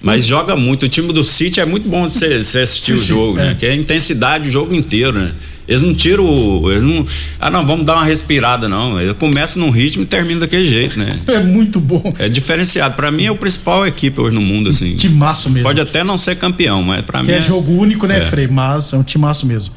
Mas 0.00 0.24
joga 0.24 0.56
muito. 0.56 0.86
O 0.86 0.88
time 0.88 1.12
do 1.12 1.22
City 1.22 1.60
é 1.60 1.66
muito 1.66 1.86
bom 1.86 2.08
de 2.08 2.14
você 2.14 2.24
assistir 2.28 2.60
o 2.60 2.62
Assistir, 2.62 2.98
jogo, 3.08 3.38
é. 3.38 3.48
né? 3.48 3.56
Que 3.58 3.66
é 3.66 3.72
a 3.72 3.76
intensidade 3.76 4.48
o 4.48 4.52
jogo 4.52 4.74
inteiro, 4.74 5.12
né? 5.12 5.32
Eles 5.68 5.82
não 5.82 5.94
tiram. 5.94 6.24
Eles 6.70 6.82
não. 6.82 7.06
Ah, 7.38 7.50
não, 7.50 7.66
vamos 7.66 7.86
dar 7.86 7.94
uma 7.94 8.04
respirada, 8.04 8.68
não. 8.68 9.00
Eles 9.00 9.12
começam 9.14 9.62
num 9.62 9.70
ritmo 9.70 10.02
e 10.02 10.06
terminam 10.06 10.40
daquele 10.40 10.64
jeito, 10.66 10.98
né? 10.98 11.08
É 11.28 11.38
muito 11.40 11.80
bom. 11.80 12.12
É 12.18 12.28
diferenciado. 12.28 12.94
Pra 12.94 13.10
mim 13.10 13.24
é 13.24 13.30
o 13.30 13.36
principal 13.36 13.86
equipe 13.86 14.20
hoje 14.20 14.34
no 14.34 14.40
mundo, 14.42 14.70
assim. 14.70 14.96
Timaço 14.96 15.48
mesmo. 15.50 15.66
Pode 15.66 15.80
até 15.80 16.02
não 16.04 16.18
ser 16.18 16.36
campeão, 16.36 16.82
mas 16.82 17.02
pra 17.04 17.20
Que 17.20 17.26
mim. 17.26 17.32
é 17.32 17.40
jogo 17.42 17.72
único, 17.72 18.06
né, 18.06 18.18
É. 18.18 18.20
Frei? 18.22 18.46
Mas 18.48 18.92
é 18.92 18.96
um 18.96 19.02
timaço 19.02 19.46
mesmo. 19.46 19.72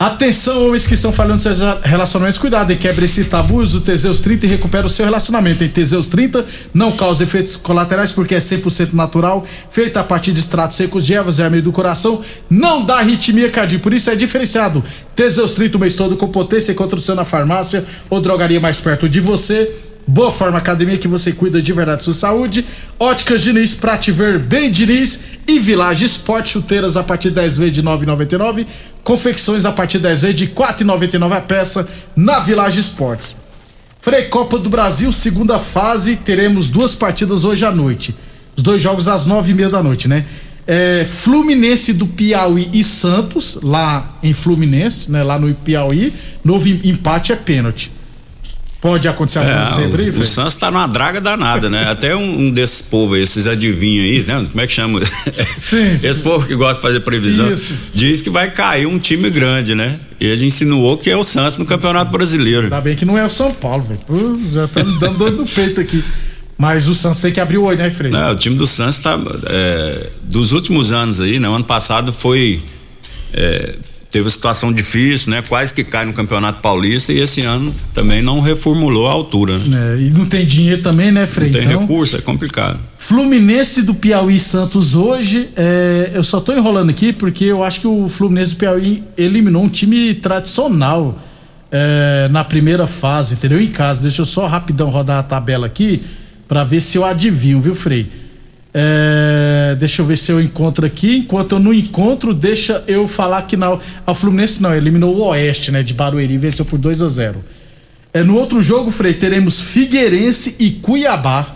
Atenção, 0.00 0.66
homens 0.66 0.86
que 0.86 0.94
estão 0.94 1.12
falando 1.12 1.40
seus 1.40 1.58
relacionamentos, 1.82 2.38
cuidado 2.38 2.72
e 2.72 2.76
quebre 2.76 3.04
esse 3.04 3.26
tabu, 3.26 3.58
o 3.58 3.80
Teseus 3.82 4.22
30 4.22 4.46
e 4.46 4.48
recupera 4.48 4.86
o 4.86 4.88
seu 4.88 5.04
relacionamento. 5.04 5.62
Em 5.62 5.68
Teseus 5.68 6.08
30 6.08 6.42
não 6.72 6.92
causa 6.92 7.24
efeitos 7.24 7.54
colaterais 7.54 8.10
porque 8.10 8.34
é 8.34 8.38
100% 8.38 8.94
natural, 8.94 9.44
feito 9.68 9.98
a 9.98 10.02
partir 10.02 10.32
de 10.32 10.40
extratos 10.40 10.78
secos 10.78 11.04
de 11.04 11.12
ervas 11.12 11.38
e 11.38 11.42
amido 11.42 11.64
do 11.64 11.72
coração, 11.72 12.22
não 12.48 12.82
dá 12.82 13.00
arritmia 13.00 13.50
cardíaca, 13.50 13.82
por 13.82 13.92
isso 13.92 14.08
é 14.08 14.16
diferenciado. 14.16 14.82
Teseus 15.14 15.52
30 15.52 15.76
o 15.76 15.80
mês 15.80 15.94
todo 15.94 16.16
com 16.16 16.28
potência, 16.28 16.72
encontra 16.72 16.96
o 16.96 17.02
seu 17.02 17.14
na 17.14 17.26
farmácia 17.26 17.84
ou 18.08 18.22
drogaria 18.22 18.58
mais 18.58 18.80
perto 18.80 19.06
de 19.06 19.20
você. 19.20 19.70
Boa 20.10 20.32
Forma 20.32 20.58
Academia 20.58 20.98
que 20.98 21.06
você 21.06 21.32
cuida 21.32 21.62
de 21.62 21.72
verdade 21.72 21.98
da 21.98 22.02
sua 22.04 22.12
saúde. 22.12 22.64
Óticas 22.98 23.42
Diniz, 23.42 23.74
pra 23.74 23.96
te 23.96 24.10
ver 24.10 24.40
bem 24.40 24.68
Diniz. 24.70 25.20
E 25.46 25.58
Village 25.60 26.04
Sport, 26.04 26.48
chuteiras 26.48 26.96
a 26.96 27.02
partir 27.04 27.28
de 27.28 27.36
10 27.36 27.56
vezes 27.58 27.74
de 27.74 27.82
9,99. 27.82 28.66
Confecções 29.04 29.64
a 29.64 29.70
partir 29.72 29.98
de 29.98 30.04
10 30.04 30.22
vezes 30.22 30.36
de 30.36 30.46
4,99 30.48 31.32
a 31.36 31.40
peça 31.40 31.88
na 32.16 32.40
Village 32.40 32.80
Sports. 32.80 33.36
Frei 34.00 34.24
Copa 34.24 34.58
do 34.58 34.68
Brasil, 34.68 35.12
segunda 35.12 35.58
fase, 35.60 36.16
teremos 36.16 36.70
duas 36.70 36.94
partidas 36.96 37.44
hoje 37.44 37.64
à 37.64 37.70
noite. 37.70 38.12
Os 38.56 38.62
dois 38.64 38.82
jogos 38.82 39.06
às 39.06 39.26
nove 39.26 39.52
e 39.52 39.54
meia 39.54 39.68
da 39.70 39.80
noite, 39.82 40.08
né? 40.08 40.24
É, 40.66 41.06
Fluminense 41.08 41.92
do 41.92 42.06
Piauí 42.06 42.68
e 42.72 42.82
Santos, 42.82 43.58
lá 43.62 44.06
em 44.22 44.32
Fluminense, 44.32 45.10
né? 45.12 45.22
Lá 45.22 45.38
no 45.38 45.52
Piauí. 45.54 46.12
Novo 46.44 46.66
em- 46.68 46.80
empate 46.84 47.32
é 47.32 47.36
pênalti. 47.36 47.92
Pode 48.80 49.06
acontecer 49.06 49.40
É, 49.40 49.64
sempre 49.66 50.04
aí, 50.04 50.10
o, 50.10 50.20
o? 50.20 50.24
Santos 50.24 50.54
tá 50.54 50.70
numa 50.70 50.86
draga 50.86 51.20
danada, 51.20 51.68
né? 51.68 51.90
Até 51.90 52.16
um, 52.16 52.46
um 52.46 52.50
desses 52.50 52.80
povos 52.80 53.18
esses 53.18 53.46
adivinhos 53.46 54.04
aí, 54.04 54.22
né? 54.26 54.46
Como 54.50 54.60
é 54.60 54.66
que 54.66 54.72
chama? 54.72 55.00
Esse 56.02 56.20
povo 56.20 56.46
que 56.46 56.54
gosta 56.54 56.76
de 56.76 56.82
fazer 56.82 57.00
previsão. 57.00 57.52
Isso. 57.52 57.74
Diz 57.92 58.22
que 58.22 58.30
vai 58.30 58.50
cair 58.50 58.86
um 58.86 58.98
time 58.98 59.28
grande, 59.28 59.74
né? 59.74 59.98
E 60.18 60.32
a 60.32 60.34
gente 60.34 60.46
insinuou 60.46 60.96
que 60.96 61.10
é 61.10 61.16
o 61.16 61.22
Santos 61.22 61.58
no 61.58 61.66
Campeonato 61.66 62.10
Brasileiro. 62.10 62.64
Ainda 62.64 62.80
bem 62.80 62.96
que 62.96 63.04
não 63.04 63.18
é 63.18 63.24
o 63.24 63.28
São 63.30 63.52
Paulo, 63.52 63.84
velho. 63.84 64.50
Já 64.50 64.66
tá 64.66 64.82
me 64.82 64.98
dando 64.98 65.18
dor 65.18 65.32
no 65.32 65.46
peito 65.46 65.78
aqui. 65.78 66.02
Mas 66.56 66.88
o 66.88 66.94
Santos 66.94 67.20
tem 67.20 67.32
que 67.32 67.40
abrir 67.40 67.58
o 67.58 67.64
olho, 67.64 67.78
né, 67.78 67.90
Frei? 67.90 68.10
Não, 68.10 68.32
o 68.32 68.36
time 68.36 68.56
do 68.56 68.66
Santos 68.66 68.98
tá. 68.98 69.18
é, 69.46 70.06
dos 70.24 70.52
últimos 70.52 70.92
anos 70.92 71.20
aí, 71.20 71.38
né? 71.38 71.48
O 71.48 71.54
ano 71.54 71.64
passado 71.64 72.12
foi. 72.12 72.60
é, 73.34 73.74
teve 74.10 74.24
uma 74.24 74.30
situação 74.30 74.72
difícil, 74.72 75.30
né? 75.30 75.42
Quase 75.48 75.72
que 75.72 75.84
cai 75.84 76.04
no 76.04 76.12
Campeonato 76.12 76.60
Paulista 76.60 77.12
e 77.12 77.18
esse 77.20 77.42
ano 77.42 77.72
também 77.94 78.20
não 78.20 78.40
reformulou 78.40 79.06
a 79.08 79.12
altura. 79.12 79.56
Né? 79.58 79.96
É, 79.98 80.02
e 80.02 80.10
não 80.10 80.26
tem 80.26 80.44
dinheiro 80.44 80.82
também, 80.82 81.12
né, 81.12 81.26
Frei? 81.26 81.48
Não 81.50 81.58
tem 81.60 81.68
Então, 81.68 81.80
recurso, 81.82 82.16
é 82.16 82.20
complicado. 82.20 82.78
Fluminense 82.98 83.82
do 83.82 83.94
Piauí 83.94 84.38
Santos 84.40 84.94
hoje. 84.94 85.48
é, 85.56 86.10
eu 86.14 86.24
só 86.24 86.40
tô 86.40 86.52
enrolando 86.52 86.90
aqui 86.90 87.12
porque 87.12 87.44
eu 87.44 87.62
acho 87.62 87.80
que 87.80 87.86
o 87.86 88.08
Fluminense 88.08 88.54
do 88.54 88.58
Piauí 88.58 89.02
eliminou 89.16 89.62
um 89.64 89.68
time 89.68 90.14
tradicional 90.14 91.18
é, 91.70 92.28
na 92.30 92.42
primeira 92.42 92.86
fase, 92.86 93.34
entendeu? 93.34 93.60
Em 93.60 93.68
casa. 93.68 94.02
Deixa 94.02 94.22
eu 94.22 94.26
só 94.26 94.46
rapidão 94.46 94.88
rodar 94.90 95.18
a 95.18 95.22
tabela 95.22 95.66
aqui 95.66 96.02
pra 96.48 96.64
ver 96.64 96.80
se 96.80 96.98
eu 96.98 97.04
adivinho, 97.04 97.60
viu, 97.60 97.74
Frei? 97.76 98.10
É, 98.72 99.76
deixa 99.78 100.00
eu 100.00 100.06
ver 100.06 100.16
se 100.16 100.30
eu 100.30 100.40
encontro 100.40 100.86
aqui. 100.86 101.18
Enquanto 101.18 101.52
eu 101.52 101.58
não 101.58 101.74
encontro, 101.74 102.32
deixa 102.32 102.84
eu 102.86 103.08
falar 103.08 103.42
que 103.42 103.56
não. 103.56 103.80
A 104.06 104.14
Fluminense 104.14 104.62
não, 104.62 104.74
eliminou 104.74 105.16
o 105.16 105.20
Oeste, 105.28 105.72
né? 105.72 105.82
De 105.82 105.92
Barueri, 105.92 106.38
venceu 106.38 106.64
por 106.64 106.78
2 106.78 107.02
a 107.02 107.08
0 107.08 107.44
é, 108.12 108.22
No 108.22 108.36
outro 108.36 108.60
jogo, 108.60 108.90
Frei, 108.90 109.14
teremos 109.14 109.60
Figueirense 109.60 110.56
e 110.58 110.70
Cuiabá. 110.70 111.46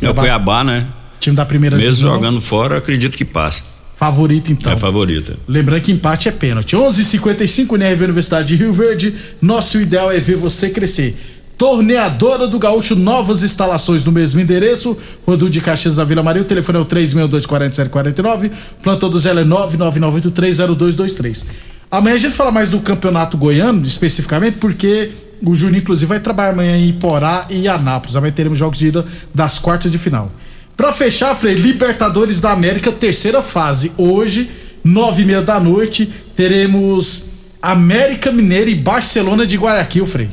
É 0.00 0.10
o 0.10 0.14
Cuiabá, 0.14 0.62
né? 0.62 0.86
Time 1.20 1.36
da 1.36 1.44
primeira 1.46 1.76
Mesmo 1.76 1.90
divisão. 1.90 2.14
jogando 2.14 2.40
fora, 2.40 2.78
acredito 2.78 3.16
que 3.16 3.24
passa. 3.24 3.74
Favorito, 3.96 4.50
então. 4.50 4.72
É 4.72 4.76
favorita. 4.76 5.36
Lembrando 5.46 5.80
que 5.82 5.92
empate 5.92 6.28
é 6.28 6.32
pênalti. 6.32 6.76
11:55 6.76 6.88
h 6.88 7.04
55 7.04 7.76
NRV 7.76 8.04
Universidade 8.04 8.48
de 8.48 8.56
Rio 8.56 8.72
Verde. 8.72 9.14
Nosso 9.40 9.80
ideal 9.80 10.10
é 10.10 10.18
ver 10.18 10.36
você 10.36 10.68
crescer. 10.70 11.16
Torneadora 11.56 12.48
do 12.48 12.58
Gaúcho, 12.58 12.96
novas 12.96 13.42
instalações 13.42 14.04
no 14.04 14.10
mesmo 14.10 14.40
endereço. 14.40 14.96
Rodul 15.26 15.48
de 15.48 15.60
Caxias 15.60 15.96
da 15.96 16.04
Vila 16.04 16.22
Maria. 16.22 16.42
O 16.42 16.44
telefone 16.44 16.78
é 16.78 16.80
o 16.80 16.86
3624749. 16.86 18.50
Plantão 18.82 19.08
do 19.08 19.18
Zé 19.18 19.30
é 19.30 19.44
999830223. 19.44 21.46
Amanhã 21.90 22.16
a 22.16 22.18
gente 22.18 22.34
fala 22.34 22.50
mais 22.50 22.70
do 22.70 22.80
campeonato 22.80 23.36
goiano, 23.36 23.86
especificamente, 23.86 24.58
porque 24.58 25.12
o 25.42 25.54
Juninho, 25.54 25.80
inclusive, 25.80 26.08
vai 26.08 26.18
trabalhar 26.18 26.50
amanhã 26.50 26.76
em 26.76 26.88
Iporá 26.88 27.46
e 27.48 27.68
Anápolis. 27.68 28.16
Amanhã 28.16 28.32
teremos 28.32 28.58
jogos 28.58 28.78
de 28.78 28.88
ida 28.88 29.04
das 29.32 29.58
quartas 29.58 29.92
de 29.92 29.98
final. 29.98 30.30
Pra 30.76 30.92
fechar, 30.92 31.36
Frei, 31.36 31.54
Libertadores 31.54 32.40
da 32.40 32.50
América, 32.50 32.90
terceira 32.90 33.40
fase. 33.40 33.92
Hoje, 33.96 34.50
nove 34.82 35.22
e 35.22 35.24
meia 35.24 35.40
da 35.40 35.60
noite, 35.60 36.12
teremos 36.34 37.26
América 37.62 38.32
Mineira 38.32 38.68
e 38.68 38.74
Barcelona 38.74 39.46
de 39.46 39.56
Guayaquil, 39.56 40.04
Frei. 40.04 40.28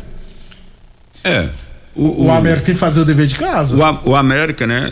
É. 1.24 1.48
O, 1.96 2.32
América 2.32 2.66
tem 2.68 2.74
que 2.74 2.80
fazer 2.80 3.02
o 3.02 3.06
dever 3.06 3.28
de 3.28 3.36
casa. 3.36 3.76
O, 3.76 4.12
o 4.12 4.16
América, 4.16 4.66
né? 4.66 4.92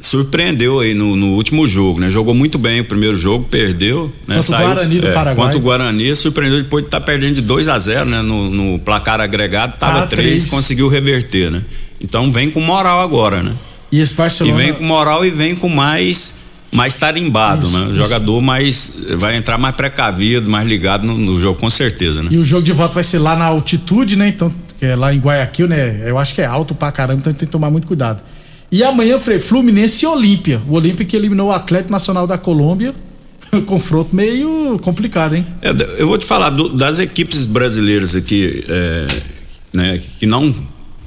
Surpreendeu 0.00 0.80
aí 0.80 0.94
no, 0.94 1.14
no 1.14 1.34
último 1.34 1.68
jogo, 1.68 2.00
né? 2.00 2.10
Jogou 2.10 2.34
muito 2.34 2.58
bem 2.58 2.80
o 2.80 2.84
primeiro 2.84 3.16
jogo, 3.16 3.46
perdeu, 3.48 4.12
né? 4.26 4.36
Contra 4.36 4.56
o 4.56 4.60
Guarani 4.60 5.00
do 5.00 5.12
Paraguai. 5.12 5.36
Contra 5.36 5.58
o 5.58 5.60
Guarani, 5.60 6.16
surpreendeu 6.16 6.62
depois 6.62 6.82
de 6.82 6.88
estar 6.88 7.00
perdendo 7.00 7.34
de 7.34 7.42
2 7.42 7.68
a 7.68 7.78
0 7.78 8.06
né? 8.08 8.22
No, 8.22 8.50
no 8.50 8.78
placar 8.78 9.20
agregado, 9.20 9.76
tava 9.78 10.00
Ah, 10.00 10.06
3, 10.06 10.26
três. 10.26 10.50
conseguiu 10.50 10.88
reverter, 10.88 11.50
né? 11.50 11.62
Então 12.02 12.32
vem 12.32 12.50
com 12.50 12.60
moral 12.60 13.00
agora, 13.00 13.42
né? 13.42 13.52
E 13.92 14.00
esse 14.00 14.14
Barcelona. 14.14 14.58
E 14.58 14.64
vem 14.64 14.72
com 14.72 14.84
moral 14.84 15.24
e 15.24 15.30
vem 15.30 15.54
com 15.54 15.68
mais 15.68 16.40
mais 16.72 16.94
tarimbado, 16.94 17.66
Isso, 17.66 17.78
né? 17.78 17.86
O 17.92 17.94
jogador 17.94 18.40
mais 18.40 18.94
vai 19.18 19.36
entrar 19.36 19.58
mais 19.58 19.74
precavido, 19.74 20.50
mais 20.50 20.66
ligado 20.66 21.06
no, 21.06 21.14
no 21.14 21.38
jogo, 21.38 21.60
com 21.60 21.68
certeza, 21.68 22.22
né? 22.22 22.30
E 22.32 22.38
o 22.38 22.44
jogo 22.44 22.62
de 22.62 22.72
volta 22.72 22.94
vai 22.94 23.04
ser 23.04 23.18
lá 23.18 23.36
na 23.36 23.44
altitude, 23.44 24.16
né? 24.16 24.28
Então, 24.28 24.52
que 24.82 24.86
é 24.86 24.96
lá 24.96 25.14
em 25.14 25.18
Guayaquil, 25.20 25.68
né? 25.68 26.02
Eu 26.04 26.18
acho 26.18 26.34
que 26.34 26.40
é 26.42 26.44
alto 26.44 26.74
pra 26.74 26.90
caramba, 26.90 27.20
então 27.20 27.32
tem 27.32 27.46
que 27.46 27.52
tomar 27.52 27.70
muito 27.70 27.86
cuidado. 27.86 28.20
E 28.68 28.82
amanhã, 28.82 29.16
Frei, 29.20 29.38
Fluminense 29.38 30.04
e 30.04 30.08
Olímpia. 30.08 30.60
O 30.68 30.72
Olímpia 30.74 31.06
que 31.06 31.14
eliminou 31.14 31.50
o 31.50 31.52
Atlético 31.52 31.92
Nacional 31.92 32.26
da 32.26 32.36
Colômbia. 32.36 32.92
Confronto 33.64 34.16
meio 34.16 34.80
complicado, 34.82 35.36
hein? 35.36 35.46
É, 35.62 35.70
eu 35.98 36.08
vou 36.08 36.18
te 36.18 36.26
falar 36.26 36.50
do- 36.50 36.70
das 36.70 36.98
equipes 36.98 37.46
brasileiras 37.46 38.16
aqui, 38.16 38.64
é, 38.68 39.06
né, 39.72 40.00
que 40.18 40.26
não 40.26 40.52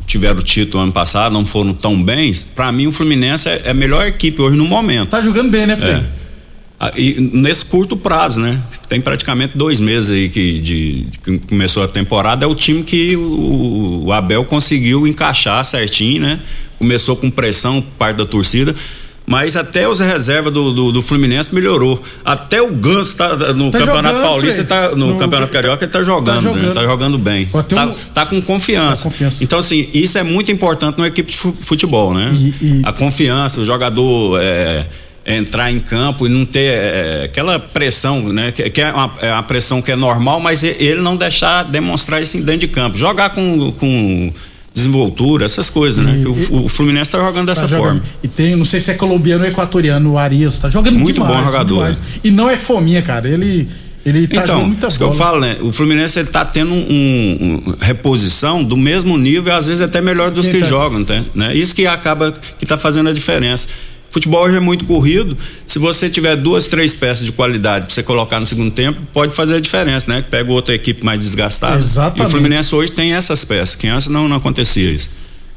tiveram 0.07 0.41
título 0.41 0.81
ano 0.81 0.93
passado, 0.93 1.33
não 1.33 1.45
foram 1.45 1.73
tão 1.73 2.01
bens. 2.01 2.45
Pra 2.45 2.71
mim, 2.71 2.87
o 2.87 2.93
Fluminense 2.93 3.49
é, 3.49 3.61
é 3.65 3.71
a 3.71 3.73
melhor 3.73 4.07
equipe 4.07 4.41
hoje 4.41 4.55
no 4.55 4.63
momento. 4.63 5.09
Tá 5.09 5.19
jogando 5.19 5.51
bem, 5.51 5.67
né, 5.67 5.75
Frei? 5.75 5.95
É. 5.95 6.03
Ah, 6.79 6.91
E 6.95 7.29
nesse 7.33 7.65
curto 7.65 7.95
prazo, 7.95 8.39
né? 8.41 8.61
Tem 8.89 8.99
praticamente 8.99 9.57
dois 9.57 9.79
meses 9.79 10.11
aí 10.11 10.29
que, 10.29 10.53
de, 10.61 11.01
de 11.03 11.17
que 11.19 11.37
começou 11.47 11.83
a 11.83 11.87
temporada. 11.87 12.43
É 12.43 12.47
o 12.47 12.55
time 12.55 12.83
que 12.83 13.15
o, 13.15 14.03
o 14.05 14.11
Abel 14.13 14.43
conseguiu 14.43 15.07
encaixar 15.07 15.63
certinho, 15.63 16.21
né? 16.21 16.39
Começou 16.77 17.15
com 17.15 17.29
pressão 17.31 17.81
parte 17.97 18.17
da 18.17 18.25
torcida. 18.25 18.75
Mas 19.27 19.55
até 19.55 19.87
os 19.89 19.99
reservas 20.01 20.53
do, 20.53 20.71
do, 20.71 20.91
do 20.91 21.01
Fluminense 21.01 21.55
melhorou. 21.55 21.99
Até 22.23 22.61
o 22.61 22.69
Ganso 22.71 23.15
tá 23.15 23.35
no 23.55 23.71
Tá 23.71 23.79
Campeonato 23.79 24.07
jogando, 24.17 24.21
Paulista, 24.21 24.63
tá, 24.65 24.89
no, 24.91 25.13
No- 25.13 25.17
Campeonato 25.17 25.51
Carioca, 25.51 25.83
ele 25.83 25.91
tá 25.91 26.03
jogando, 26.03 26.25
tá 26.43 26.51
né? 26.51 26.53
jogando. 26.59 26.73
Tá 26.75 26.83
jogando 26.83 27.17
bem. 27.17 27.45
Pô, 27.47 27.63
tem 27.63 27.75
Tá, 27.75 27.85
um- 27.87 27.93
tá 28.13 28.25
com 28.27 28.39
confiança. 28.41 29.09
Então, 29.43 29.57
assim, 29.57 29.89
isso 29.95 30.15
é 30.19 30.23
muito 30.23 30.51
importante 30.51 30.97
numa 30.99 31.07
equipe 31.07 31.31
de 31.31 31.37
fu- 31.37 31.57
futebol, 31.59 32.13
né? 32.13 32.29
A 32.83 32.91
confiança, 32.93 33.61
o 33.61 33.65
jogador 33.65 34.39
é, 34.43 34.85
entrar 35.25 35.71
em 35.71 35.79
campo 35.79 36.27
e 36.27 36.29
não 36.29 36.45
ter 36.45 36.73
é, 36.73 37.21
aquela 37.25 37.57
pressão, 37.59 38.21
né? 38.31 38.51
Que, 38.51 38.69
que 38.69 38.81
é, 38.81 38.91
uma, 38.91 39.11
é 39.21 39.31
uma 39.31 39.43
pressão 39.43 39.81
que 39.81 39.91
é 39.91 39.95
normal, 39.95 40.39
mas 40.39 40.61
e- 40.63 40.75
ele 40.79 41.01
não 41.01 41.17
deixar 41.17 41.63
demonstrar 41.63 42.21
isso 42.21 42.37
dentro 42.43 42.59
de 42.61 42.67
campo. 42.67 42.95
Jogar 42.97 43.31
com. 43.31 43.71
com 43.73 44.31
desenvoltura, 44.73 45.45
essas 45.45 45.69
coisas, 45.69 46.03
né? 46.03 46.19
Que 46.21 46.27
o, 46.53 46.65
o 46.65 46.67
Fluminense 46.67 47.09
tá 47.09 47.17
jogando 47.17 47.47
dessa 47.47 47.61
Tá 47.61 47.67
jogando. 47.67 48.01
forma. 48.01 48.03
E 48.21 48.27
tem, 48.27 48.57
não 48.57 48.65
sei 48.65 48.81
se 48.81 48.91
é 48.91 48.93
colombiano 48.95 49.45
ou 49.45 49.49
equatoriano, 49.49 50.11
o 50.11 50.17
Arias, 50.17 50.59
tá 50.59 50.69
jogando 50.69 50.99
Muito 50.99 51.13
demais. 51.13 51.33
bom 51.33 51.45
jogador, 51.45 51.75
demais. 51.75 52.03
E 52.21 52.29
não 52.29 52.49
é 52.49 52.57
fominha, 52.57 53.01
cara. 53.01 53.25
Ele, 53.29 53.65
ele 54.05 54.27
tá 54.27 54.41
então, 54.41 54.47
jogando 54.57 54.67
muita 54.67 54.87
isso 54.89 54.97
que 54.97 55.03
eu 55.05 55.13
falo, 55.13 55.39
né? 55.39 55.55
O 55.61 55.71
Fluminense 55.71 56.19
ele 56.19 56.27
tá 56.27 56.43
tendo 56.43 56.73
um, 56.73 57.63
um- 57.69 57.75
reposição 57.79 58.61
do 58.61 58.75
mesmo 58.75 59.17
nível, 59.17 59.55
às 59.55 59.67
vezes 59.67 59.81
até 59.81 60.01
melhor 60.01 60.29
dos 60.29 60.45
Quem 60.45 60.55
que 60.55 60.59
tá- 60.59 60.65
jogam, 60.67 61.05
tá? 61.05 61.23
né? 61.33 61.55
Isso 61.55 61.73
que 61.73 61.87
acaba 61.87 62.33
que 62.59 62.65
tá 62.65 62.75
fazendo 62.77 63.07
a 63.07 63.13
diferença. 63.13 63.69
Futebol 64.15 64.45
hoje 64.45 64.55
é 64.55 64.61
muito 64.61 64.85
corrido. 64.85 65.37
Se 65.67 65.77
você 65.77 66.09
tiver 66.09 66.37
duas, 66.37 66.67
três 66.67 66.93
peças 66.93 67.25
de 67.25 67.33
qualidade 67.33 67.87
pra 67.87 67.93
você 67.93 68.01
colocar 68.01 68.39
no 68.39 68.45
segundo 68.45 68.71
tempo, 68.71 68.97
pode 69.13 69.35
fazer 69.35 69.55
a 69.55 69.59
diferença, 69.59 70.09
né? 70.09 70.23
Pega 70.31 70.49
outra 70.53 70.73
equipe 70.73 71.03
mais 71.03 71.19
desgastada. 71.19 71.75
Exatamente. 71.75 72.21
E 72.21 72.25
o 72.25 72.29
Fluminense 72.29 72.73
hoje 72.73 72.93
tem 72.93 73.13
essas 73.13 73.43
peças, 73.43 73.75
que 73.75 73.89
antes 73.89 74.07
não, 74.07 74.29
não 74.29 74.37
acontecia 74.37 74.89
isso. 74.89 75.09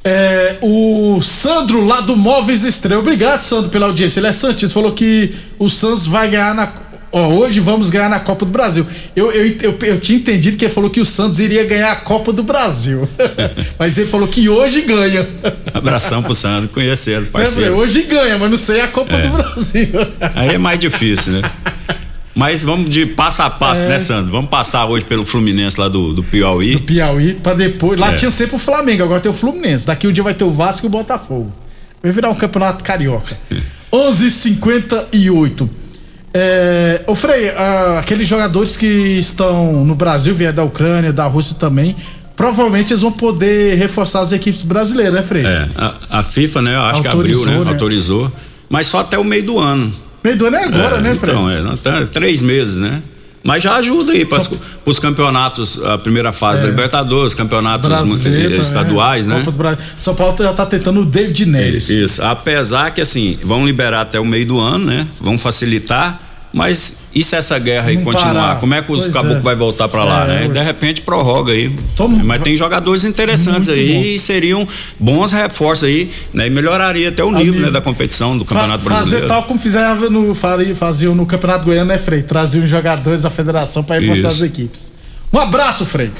É, 0.03 0.57
o 0.61 1.21
Sandro 1.23 1.87
lá 1.87 2.01
do 2.01 2.17
Móveis 2.17 2.65
Estrela. 2.65 3.01
Obrigado, 3.01 3.39
Sandro, 3.39 3.71
pela 3.71 3.87
audiência. 3.87 4.19
Ele 4.19 4.27
é 4.27 4.33
Santista. 4.33 4.75
Falou 4.75 4.91
que 4.91 5.33
o 5.57 5.69
Santos 5.69 6.05
vai 6.09 6.29
ganhar 6.29 6.53
na. 6.53 6.73
Ó, 7.11 7.29
hoje 7.29 7.59
vamos 7.61 7.89
ganhar 7.89 8.11
na 8.11 8.21
Copa 8.21 8.45
do 8.45 8.51
Brasil. 8.53 8.87
Eu, 9.17 9.33
eu, 9.33 9.47
eu, 9.63 9.79
eu 9.83 9.99
tinha 10.01 10.19
entendido 10.19 10.57
que 10.59 10.65
ele 10.67 10.73
falou 10.75 10.91
que 10.91 11.01
o 11.01 11.07
Santos 11.07 11.41
iria 11.41 11.65
ganhar 11.65 11.91
a 11.93 11.97
Copa 11.97 12.33
do 12.33 12.43
Brasil. 12.43 13.09
mas 13.79 13.97
ele 13.97 14.07
falou 14.09 14.29
que 14.29 14.49
hoje 14.49 14.83
ganha. 14.83 15.27
Abração 15.73 16.23
pro 16.23 16.35
Sandro, 16.35 16.69
conhecê-lo, 16.69 17.27
É, 17.27 17.31
parceiro. 17.31 17.75
hoje 17.77 18.03
ganha, 18.03 18.37
mas 18.39 18.51
não 18.51 18.59
sei 18.59 18.83
a 18.83 18.89
Copa 18.89 19.15
É. 19.15 19.27
do 19.29 19.37
Brasil. 19.37 19.89
Aí 20.35 20.51
é 20.51 20.59
mais 20.59 20.79
difícil, 20.79 21.33
né? 21.33 21.43
Mas 22.35 22.63
vamos 22.63 22.89
de 22.91 23.05
passo 23.07 23.43
a 23.43 23.51
passo, 23.51 23.85
É. 23.85 23.89
né, 23.89 23.99
Sandro? 23.99 24.31
Vamos 24.31 24.51
passar 24.51 24.85
hoje 24.87 25.05
pelo 25.05 25.25
Fluminense 25.25 25.81
lá 25.81 25.89
do, 25.89 26.13
do 26.13 26.23
Piauí. 26.23 26.79
Piauí, 26.79 27.35
pra 27.35 27.55
depois. 27.55 27.99
Lá 27.99 28.13
É. 28.13 28.17
tinha 28.17 28.31
sempre 28.31 28.55
o 28.55 28.59
Flamengo, 28.59 29.03
agora 29.03 29.19
tem 29.21 29.31
o 29.31 29.35
Fluminense. 29.35 29.87
Daqui 29.87 30.07
um 30.07 30.13
dia 30.13 30.23
vai 30.23 30.35
ter 30.35 30.45
o 30.45 30.51
Vasco 30.51 30.85
e 30.85 30.89
o 30.89 30.91
Botafogo. 30.91 31.51
Vai 32.03 32.13
virar 32.13 32.29
um 32.31 32.35
campeonato 32.35 32.85
carioca. 32.85 33.35
11:58. 33.91 35.69
É, 36.33 37.03
ô 37.07 37.15
Frei, 37.15 37.51
ah, 37.51 37.99
aqueles 38.01 38.29
jogadores 38.29 38.77
que 38.77 38.87
estão 38.87 39.85
no 39.85 39.95
Brasil, 39.95 40.35
vieram 40.35 40.57
da 40.57 40.65
Ucrânia, 40.65 41.13
da 41.13 41.25
Rússia 41.25 41.57
também, 41.59 41.97
provavelmente 42.37 42.93
eles 42.93 43.03
vão 43.03 43.13
poder 43.13 43.77
reforçar 43.77 44.21
as 44.21 44.33
equipes 44.33 44.63
brasileiras, 44.63 45.15
né, 45.15 45.23
Frei? 45.23 45.45
É, 45.45 45.67
a, 45.77 46.19
a 46.19 46.23
FIFA, 46.23 46.63
né, 46.63 46.75
eu 46.75 46.83
acho 46.83 47.03
que 47.03 47.09
Autorizou, 47.09 47.43
abriu, 47.45 47.59
né, 47.61 47.65
né? 47.65 47.71
Autorizou. 47.73 48.33
Mas 48.69 48.87
só 48.87 49.01
até 49.01 49.19
o 49.19 49.25
meio 49.25 49.43
do 49.43 49.59
ano. 49.59 49.91
Meio 50.23 50.37
do 50.37 50.47
ano 50.47 50.57
é 50.57 50.65
agora, 50.65 50.97
É, 50.97 51.01
né, 51.01 51.15
Frei? 51.15 51.35
Então, 51.35 51.51
é, 51.51 52.05
três 52.07 52.43
meses, 52.43 52.77
né? 52.77 53.03
Mas 53.49 53.63
já 53.63 53.77
ajuda 53.77 54.13
aí 54.13 54.27
para 54.27 54.43
os 54.85 54.99
campeonatos, 54.99 55.83
a 55.83 55.97
primeira 55.97 56.33
fase 56.33 56.61
É. 56.61 56.65
da 56.65 56.71
Libertadores, 56.71 57.33
campeonatos 57.33 57.89
Brasileiro 57.89 58.61
estaduais, 58.61 59.27
né? 59.27 59.41
Do 59.41 59.51
Brasil. 59.51 59.83
São 59.99 60.15
Paulo 60.15 60.37
já 60.39 60.53
tá 60.53 60.67
tentando 60.67 61.01
o 61.01 61.05
David 61.07 61.47
Neres. 61.47 61.89
Isso, 61.89 62.23
apesar 62.23 62.91
que 62.91 63.01
assim, 63.01 63.39
vão 63.43 63.65
liberar 63.67 64.03
até 64.03 64.21
o 64.21 64.25
meio 64.27 64.45
do 64.45 64.61
ano, 64.61 64.85
né? 64.85 65.09
Vão 65.19 65.39
facilitar, 65.39 66.21
mas 66.53 66.99
e 67.19 67.23
se 67.25 67.37
essa 67.37 67.59
guerra 67.59 67.89
aí 67.89 67.97
Não 67.97 68.05
continuar? 68.05 68.35
parar. 68.35 68.61
Como 68.61 68.75
é 68.75 68.83
que 68.83 68.93
os 68.93 69.01
Pois 69.03 69.13
caboclos 69.13 69.39
é. 69.39 69.43
vai 69.43 69.55
voltar 69.55 69.89
pra 69.89 70.05
lá, 70.05 70.25
É, 70.25 70.47
né? 70.47 70.49
De 70.49 70.63
repente 70.63 71.03
prorroga 71.03 71.53
aí. 71.53 71.75
Mas 72.25 72.43
tem 72.43 72.57
jogadores 72.57 73.05
interessantes 73.05 73.69
Muito 73.69 73.81
aí 73.81 73.95
bom. 73.95 74.01
e 74.03 74.19
seriam 74.19 74.67
bons 74.99 75.33
reforços 75.33 75.85
aí, 75.89 76.11
né? 76.33 76.47
E 76.47 76.51
melhoraria 76.51 77.09
até 77.09 77.23
o 77.25 77.31
nível, 77.31 77.63
né, 77.63 77.71
da 77.71 77.81
competição 77.81 78.37
do 78.37 78.45
Campeonato 78.45 78.83
Fa- 78.85 78.91
Brasileiro. 78.91 79.27
Fazer 79.29 79.41
tal 79.41 79.43
como 79.49 79.59
fizeram 79.59 80.11
no, 80.11 80.35
faziam 80.75 81.15
no 81.15 81.27
Campeonato 81.27 81.65
Goiano, 81.65 81.89
né, 81.89 81.99
Frei? 81.99 82.23
Traziam 82.23 82.65
os 82.65 82.71
jogadores 82.71 83.23
da 83.23 83.31
federação 83.31 83.83
para 83.83 84.01
reforçar 84.01 84.29
as 84.29 84.43
equipes. 84.43 84.91
Um 85.33 85.39
abraço, 85.39 85.85
Frei. 85.85 86.11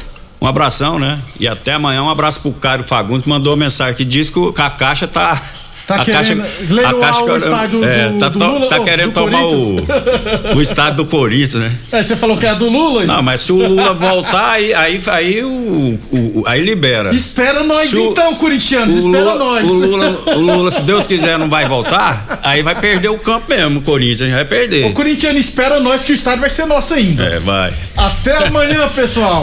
Um 0.41 0.47
abração, 0.47 0.99
né? 0.99 1.19
E 1.41 1.49
até 1.49 1.73
amanhã. 1.73 2.03
Um 2.03 2.11
abraço 2.11 2.41
pro 2.41 2.53
Cário 2.53 2.85
Fagundes, 2.85 3.25
que 3.25 3.29
mandou 3.29 3.53
uma 3.53 3.59
mensagem 3.65 3.95
que 3.97 4.05
diz 4.05 4.31
que 4.31 4.39
a 4.57 4.71
caixa 4.71 5.07
tá. 5.09 5.41
Tá 5.89 5.95
a 5.95 6.05
querendo 6.05 6.43
leiloar 6.69 7.25
o 7.25 7.37
estádio 7.39 7.83
é, 7.83 8.09
do- 8.11 8.19
tá, 8.19 8.29
do 8.29 8.39
Lula, 8.39 8.69
tá 8.69 8.81
querendo 8.81 9.07
do 9.11 9.13
tomar 9.15 9.43
o, 9.47 10.57
o 10.57 10.61
estádio 10.61 10.97
do 10.99 11.07
Corinthians, 11.07 11.55
né? 11.65 11.73
É, 11.93 12.03
você 12.03 12.15
falou 12.15 12.37
que 12.37 12.45
é 12.45 12.55
do 12.55 12.69
Lula? 12.69 13.05
Não, 13.07 13.23
mas 13.23 13.41
se 13.41 13.53
o 13.53 13.57
Lula 13.57 13.95
voltar, 13.95 14.51
aí, 14.51 14.75
aí, 14.75 15.01
aí, 15.07 15.43
o, 15.43 15.99
o- 16.13 16.43
aí 16.47 16.61
libera. 16.63 17.09
Espera 17.15 17.63
nós 17.65 17.91
o- 17.95 18.11
então, 18.11 18.35
corintianos, 18.35 18.97
espera 18.97 19.33
Lula, 19.33 19.39
nós. 19.39 19.63
O 19.71 19.75
Lula, 19.75 20.21
o 20.27 20.39
Lula, 20.41 20.71
se 20.71 20.83
Deus 20.83 21.07
quiser, 21.07 21.39
não 21.39 21.49
vai 21.49 21.67
voltar, 21.67 22.39
aí 22.45 22.63
vai 22.63 22.75
perder 22.79 23.09
o 23.09 23.19
campo 23.19 23.47
mesmo, 23.49 23.79
o 23.81 23.83
Corinthians 23.83 24.31
vai 24.31 24.45
perder. 24.45 24.85
O 24.87 24.93
corintiano 24.93 25.39
espera 25.39 25.81
nós 25.81 26.05
que 26.05 26.13
o 26.13 26.15
estádio 26.15 26.41
vai 26.43 26.51
ser 26.51 26.67
nosso 26.67 26.93
ainda. 26.93 27.25
É, 27.25 27.39
vai. 27.41 27.73
Até 27.97 28.37
amanhã, 28.47 28.87
pessoal. 28.95 29.33